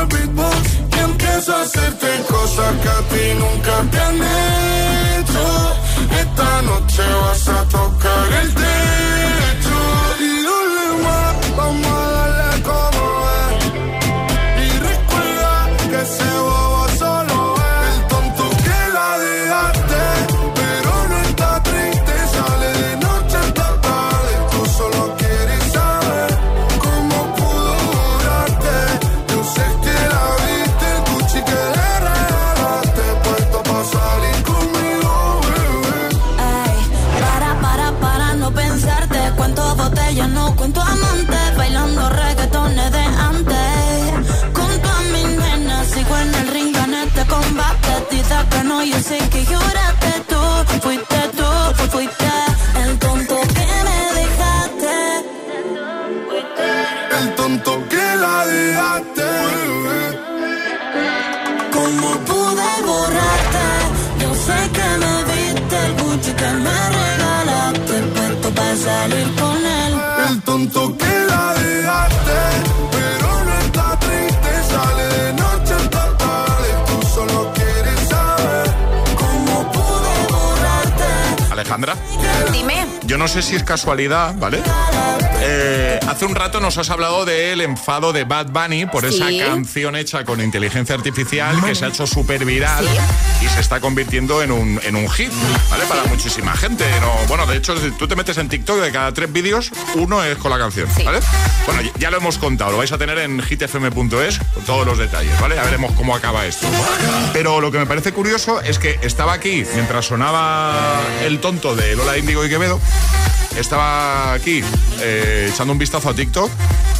beatbox. 0.09 0.65
Y 0.95 0.99
empiezo 0.99 1.55
a 1.55 1.61
hacerte 1.61 2.07
cosas 2.29 2.71
que 2.81 2.89
a 2.89 3.01
ti 3.11 3.25
nunca 3.43 3.73
te 3.91 3.99
han 3.99 4.15
hecho. 4.15 5.45
Esta 6.21 6.61
noche 6.63 7.03
vas 7.21 7.36
que 49.07 49.13
no, 49.13 49.19
yo 49.19 49.23
sé 49.23 49.29
que 49.29 49.45
lloraste 49.45 49.76
Alejandra, 81.77 81.95
Dime. 82.51 82.96
Yo 83.07 83.17
no 83.17 83.27
sé 83.27 83.41
si 83.41 83.55
es 83.55 83.63
casualidad, 83.63 84.35
¿vale? 84.37 84.61
Eh, 85.39 85.99
hace 86.07 86.25
un 86.25 86.35
rato 86.35 86.59
nos 86.59 86.77
has 86.77 86.89
hablado 86.89 87.23
del 87.25 87.61
enfado 87.61 88.11
de 88.11 88.23
Bad 88.25 88.47
Bunny 88.47 88.85
por 88.85 89.07
Sí. 89.09 89.15
esa 89.15 89.45
canción 89.47 89.95
hecha 89.95 90.25
con 90.25 90.41
inteligencia 90.41 90.95
artificial 90.95 91.63
que 91.63 91.73
se 91.75 91.85
ha 91.85 91.87
hecho 91.89 92.05
súper 92.07 92.43
viral 92.43 92.85
y 93.41 93.47
se 93.47 93.59
está 93.61 93.79
convirtiendo 93.79 94.41
en 94.41 94.51
un, 94.51 94.79
en 94.83 94.95
un 94.95 95.09
hit, 95.09 95.31
¿vale? 95.69 95.85
Para 95.85 96.03
muchísima 96.05 96.55
gente. 96.57 96.85
No, 96.99 97.11
bueno, 97.27 97.45
de 97.45 97.57
hecho, 97.57 97.77
si 97.79 97.91
tú 97.91 98.07
te 98.07 98.15
metes 98.15 98.37
en 98.37 98.49
TikTok, 98.49 98.77
de 98.81 98.91
cada 98.91 99.13
tres 99.13 99.31
vídeos, 99.31 99.71
uno 99.95 100.23
es 100.23 100.37
con 100.37 100.51
la 100.51 100.57
canción, 100.57 100.89
¿vale? 101.05 101.19
Bueno, 101.65 101.81
ya- 101.81 101.91
ya 101.99 102.11
lo 102.11 102.17
hemos 102.17 102.37
contado, 102.37 102.71
lo 102.71 102.77
vais 102.77 102.91
a 102.91 102.97
tener 102.97 103.17
en 103.19 103.41
hitfm.es 103.41 104.39
con 104.53 104.63
todos 104.65 104.85
los 104.85 104.97
detalles, 104.97 105.39
¿vale? 105.39 105.55
Ya 105.55 105.63
veremos 105.63 105.93
cómo 105.93 106.15
acaba 106.15 106.45
esto. 106.45 106.67
Pero 107.31 107.61
lo 107.61 107.71
que 107.71 107.77
me 107.77 107.85
parece 107.85 108.11
curioso 108.11 108.59
es 108.61 108.79
que 108.79 108.99
estaba 109.03 109.33
aquí, 109.33 109.63
mientras 109.75 110.05
sonaba 110.05 110.99
el 111.23 111.39
tonto 111.39 111.75
de 111.75 111.95
Lola 111.95 112.17
Índigo 112.17 112.43
y 112.45 112.49
Quevedo, 112.49 112.81
estaba 113.57 114.33
aquí 114.33 114.61
eh, 115.01 115.49
echando 115.51 115.73
un 115.73 115.79
vistazo 115.79 116.09
a 116.09 116.13
TikTok 116.13 116.49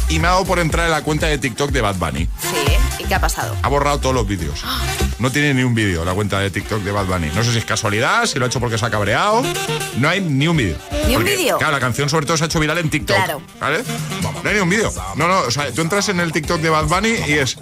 y 0.08 0.18
me 0.18 0.28
ha 0.28 0.32
dado 0.32 0.44
por 0.44 0.58
entrar 0.58 0.86
en 0.86 0.92
la 0.92 1.02
cuenta 1.02 1.26
de 1.26 1.38
TikTok 1.38 1.70
de 1.70 1.80
Bad 1.80 1.96
Bunny. 1.96 2.28
Sí. 2.40 2.87
¿Y 3.08 3.10
qué 3.10 3.14
ha 3.14 3.20
pasado? 3.22 3.56
Ha 3.62 3.68
borrado 3.68 3.98
todos 4.00 4.14
los 4.14 4.26
vídeos. 4.26 4.62
No 5.18 5.32
tiene 5.32 5.54
ni 5.54 5.62
un 5.62 5.74
vídeo 5.74 6.04
la 6.04 6.12
cuenta 6.12 6.40
de 6.40 6.50
TikTok 6.50 6.82
de 6.82 6.92
Bad 6.92 7.06
Bunny. 7.06 7.30
No 7.34 7.42
sé 7.42 7.52
si 7.52 7.58
es 7.58 7.64
casualidad, 7.64 8.26
si 8.26 8.38
lo 8.38 8.44
ha 8.44 8.48
hecho 8.48 8.60
porque 8.60 8.76
se 8.76 8.84
ha 8.84 8.90
cabreado. 8.90 9.42
No 9.96 10.10
hay 10.10 10.20
ni 10.20 10.46
un 10.46 10.58
vídeo. 10.58 10.76
¿Ni 11.06 11.16
un 11.16 11.24
vídeo? 11.24 11.56
Claro, 11.56 11.72
la 11.72 11.80
canción 11.80 12.10
sobre 12.10 12.26
todo 12.26 12.36
se 12.36 12.44
ha 12.44 12.48
hecho 12.48 12.60
viral 12.60 12.76
en 12.76 12.90
TikTok. 12.90 13.16
Claro. 13.16 13.40
¿Vale? 13.58 13.82
No 14.42 14.50
hay 14.50 14.56
ni 14.56 14.60
un 14.60 14.68
vídeo. 14.68 14.92
No, 15.16 15.26
no, 15.26 15.38
o 15.40 15.50
sea, 15.50 15.72
tú 15.72 15.80
entras 15.80 16.10
en 16.10 16.20
el 16.20 16.32
TikTok 16.32 16.60
de 16.60 16.68
Bad 16.68 16.84
Bunny 16.84 17.14
y 17.26 17.32
es 17.32 17.56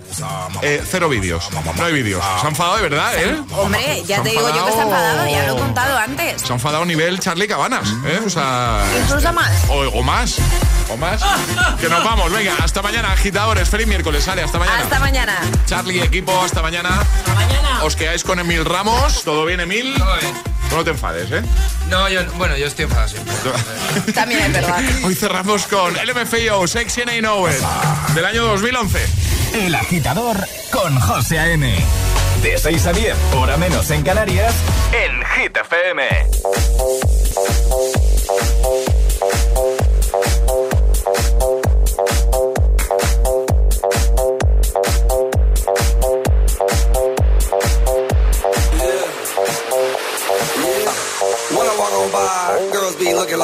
eh, 0.62 0.82
cero 0.84 1.08
vídeos. 1.08 1.48
No 1.76 1.84
hay 1.84 1.92
vídeos. 1.92 2.24
Se 2.40 2.46
ha 2.46 2.50
enfadado 2.50 2.76
de 2.78 2.82
verdad, 2.82 3.14
¿eh? 3.16 3.36
Hombre, 3.52 4.02
ya 4.04 4.16
Se 4.16 4.20
ha 4.20 4.22
te 4.24 4.30
digo 4.30 4.48
yo 4.48 4.64
que 4.64 4.70
está 4.70 4.82
enfadado. 4.82 5.22
enfadado, 5.22 5.30
ya 5.30 5.46
lo 5.46 5.56
he 5.56 5.60
contado 5.60 5.96
antes. 5.96 6.42
Se 6.42 6.52
ha 6.52 6.56
enfadado 6.56 6.82
a 6.82 6.86
nivel 6.86 7.20
Charlie 7.20 7.46
Cabanas, 7.46 7.88
¿eh? 8.04 8.20
O 8.26 8.28
sea... 8.30 8.84
Incluso 9.00 9.32
más. 9.32 9.52
O, 9.68 9.76
o 9.76 10.02
más. 10.02 10.38
O 10.88 10.96
más. 10.96 11.20
Que 11.80 11.88
nos 11.88 12.04
vamos. 12.04 12.30
Venga, 12.32 12.54
hasta 12.62 12.82
mañana, 12.82 13.12
agitadores. 13.12 13.68
Feliz 13.68 13.86
miércoles, 13.86 14.24
sale. 14.24 14.42
Hasta 14.42 14.58
mañana. 14.58 14.82
Hasta 14.82 14.98
mañana. 15.00 15.40
Charlie, 15.66 16.02
equipo, 16.02 16.40
hasta 16.42 16.62
mañana. 16.62 17.00
Hasta 17.00 17.34
mañana. 17.34 17.84
Os 17.84 17.96
quedáis 17.96 18.22
con 18.24 18.38
Emil 18.38 18.64
Ramos. 18.64 19.24
¿Todo 19.24 19.44
bien, 19.44 19.60
Emil? 19.60 19.94
Todo 19.98 20.16
bien. 20.20 20.34
Tú 20.68 20.76
no 20.76 20.84
te 20.84 20.90
enfades, 20.90 21.30
¿eh? 21.30 21.42
No, 21.88 22.08
yo, 22.08 22.20
bueno, 22.34 22.56
yo 22.56 22.66
estoy 22.66 22.84
enfadado 22.84 23.08
siempre. 23.08 23.34
También 24.12 24.40
es 24.42 24.52
verdad. 24.52 24.82
Hoy 25.04 25.14
cerramos 25.14 25.66
con 25.66 25.94
LMFAO, 25.94 26.66
Sexy 26.66 27.02
and 27.02 27.12
I 27.12 27.18
Know 27.20 27.48
It, 27.48 27.54
del 28.14 28.24
año 28.24 28.44
2011. 28.46 28.98
El 29.54 29.74
agitador 29.74 30.36
con 30.72 30.98
José 30.98 31.38
A.M. 31.38 31.72
De 32.42 32.58
6 32.58 32.86
a 32.86 32.92
10, 32.92 33.16
hora 33.36 33.56
menos 33.56 33.90
en 33.90 34.02
Canarias, 34.02 34.54
en 34.92 35.22
Hit 35.24 35.56
FM. 35.56 36.26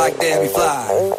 Like 0.02 0.18
Debbie 0.18 0.48
Fly. 0.48 1.14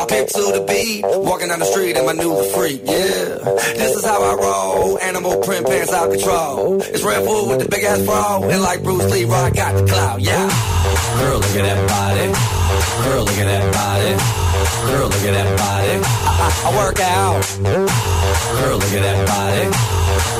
I 0.00 0.06
pimp 0.06 0.28
to 0.28 0.44
the 0.56 0.64
beat, 0.66 1.04
walking 1.04 1.48
down 1.48 1.58
the 1.58 1.66
street 1.66 1.98
in 1.98 2.06
my 2.06 2.12
new 2.12 2.32
freak, 2.56 2.80
yeah. 2.80 3.36
This 3.76 3.92
is 3.92 4.04
how 4.06 4.22
I 4.22 4.32
roll, 4.40 4.98
animal 5.00 5.36
print 5.42 5.66
pants 5.66 5.92
out 5.92 6.10
control. 6.10 6.80
It's 6.80 7.02
Red 7.02 7.26
Bull 7.26 7.50
with 7.50 7.60
the 7.60 7.68
big 7.68 7.84
ass 7.84 8.00
bra, 8.06 8.40
and 8.40 8.62
like 8.62 8.82
Bruce 8.82 9.04
Lee, 9.12 9.26
I 9.28 9.50
got 9.50 9.74
the 9.76 9.84
clout, 9.84 10.22
yeah. 10.22 10.48
Girl, 11.20 11.44
look 11.44 11.56
at 11.60 11.64
that 11.68 11.80
body. 11.92 12.28
Girl, 13.04 13.24
look 13.28 13.36
at 13.36 13.48
that 13.52 13.66
body. 13.76 14.12
Girl, 14.88 15.08
look 15.12 15.24
at 15.28 15.34
that 15.36 15.50
body. 15.60 15.94
I, 16.00 16.48
I 16.64 16.70
work 16.80 17.00
out. 17.00 17.36
Girl, 17.60 18.78
look 18.80 18.92
at 18.96 19.02
that 19.04 19.20
body. 19.28 20.01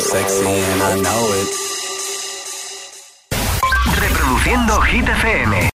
Sexy 0.00 0.46
and 0.46 0.82
I 0.82 1.00
know 1.00 1.32
it. 1.34 1.48
Reproduciendo 4.00 4.80
Hit. 4.82 5.70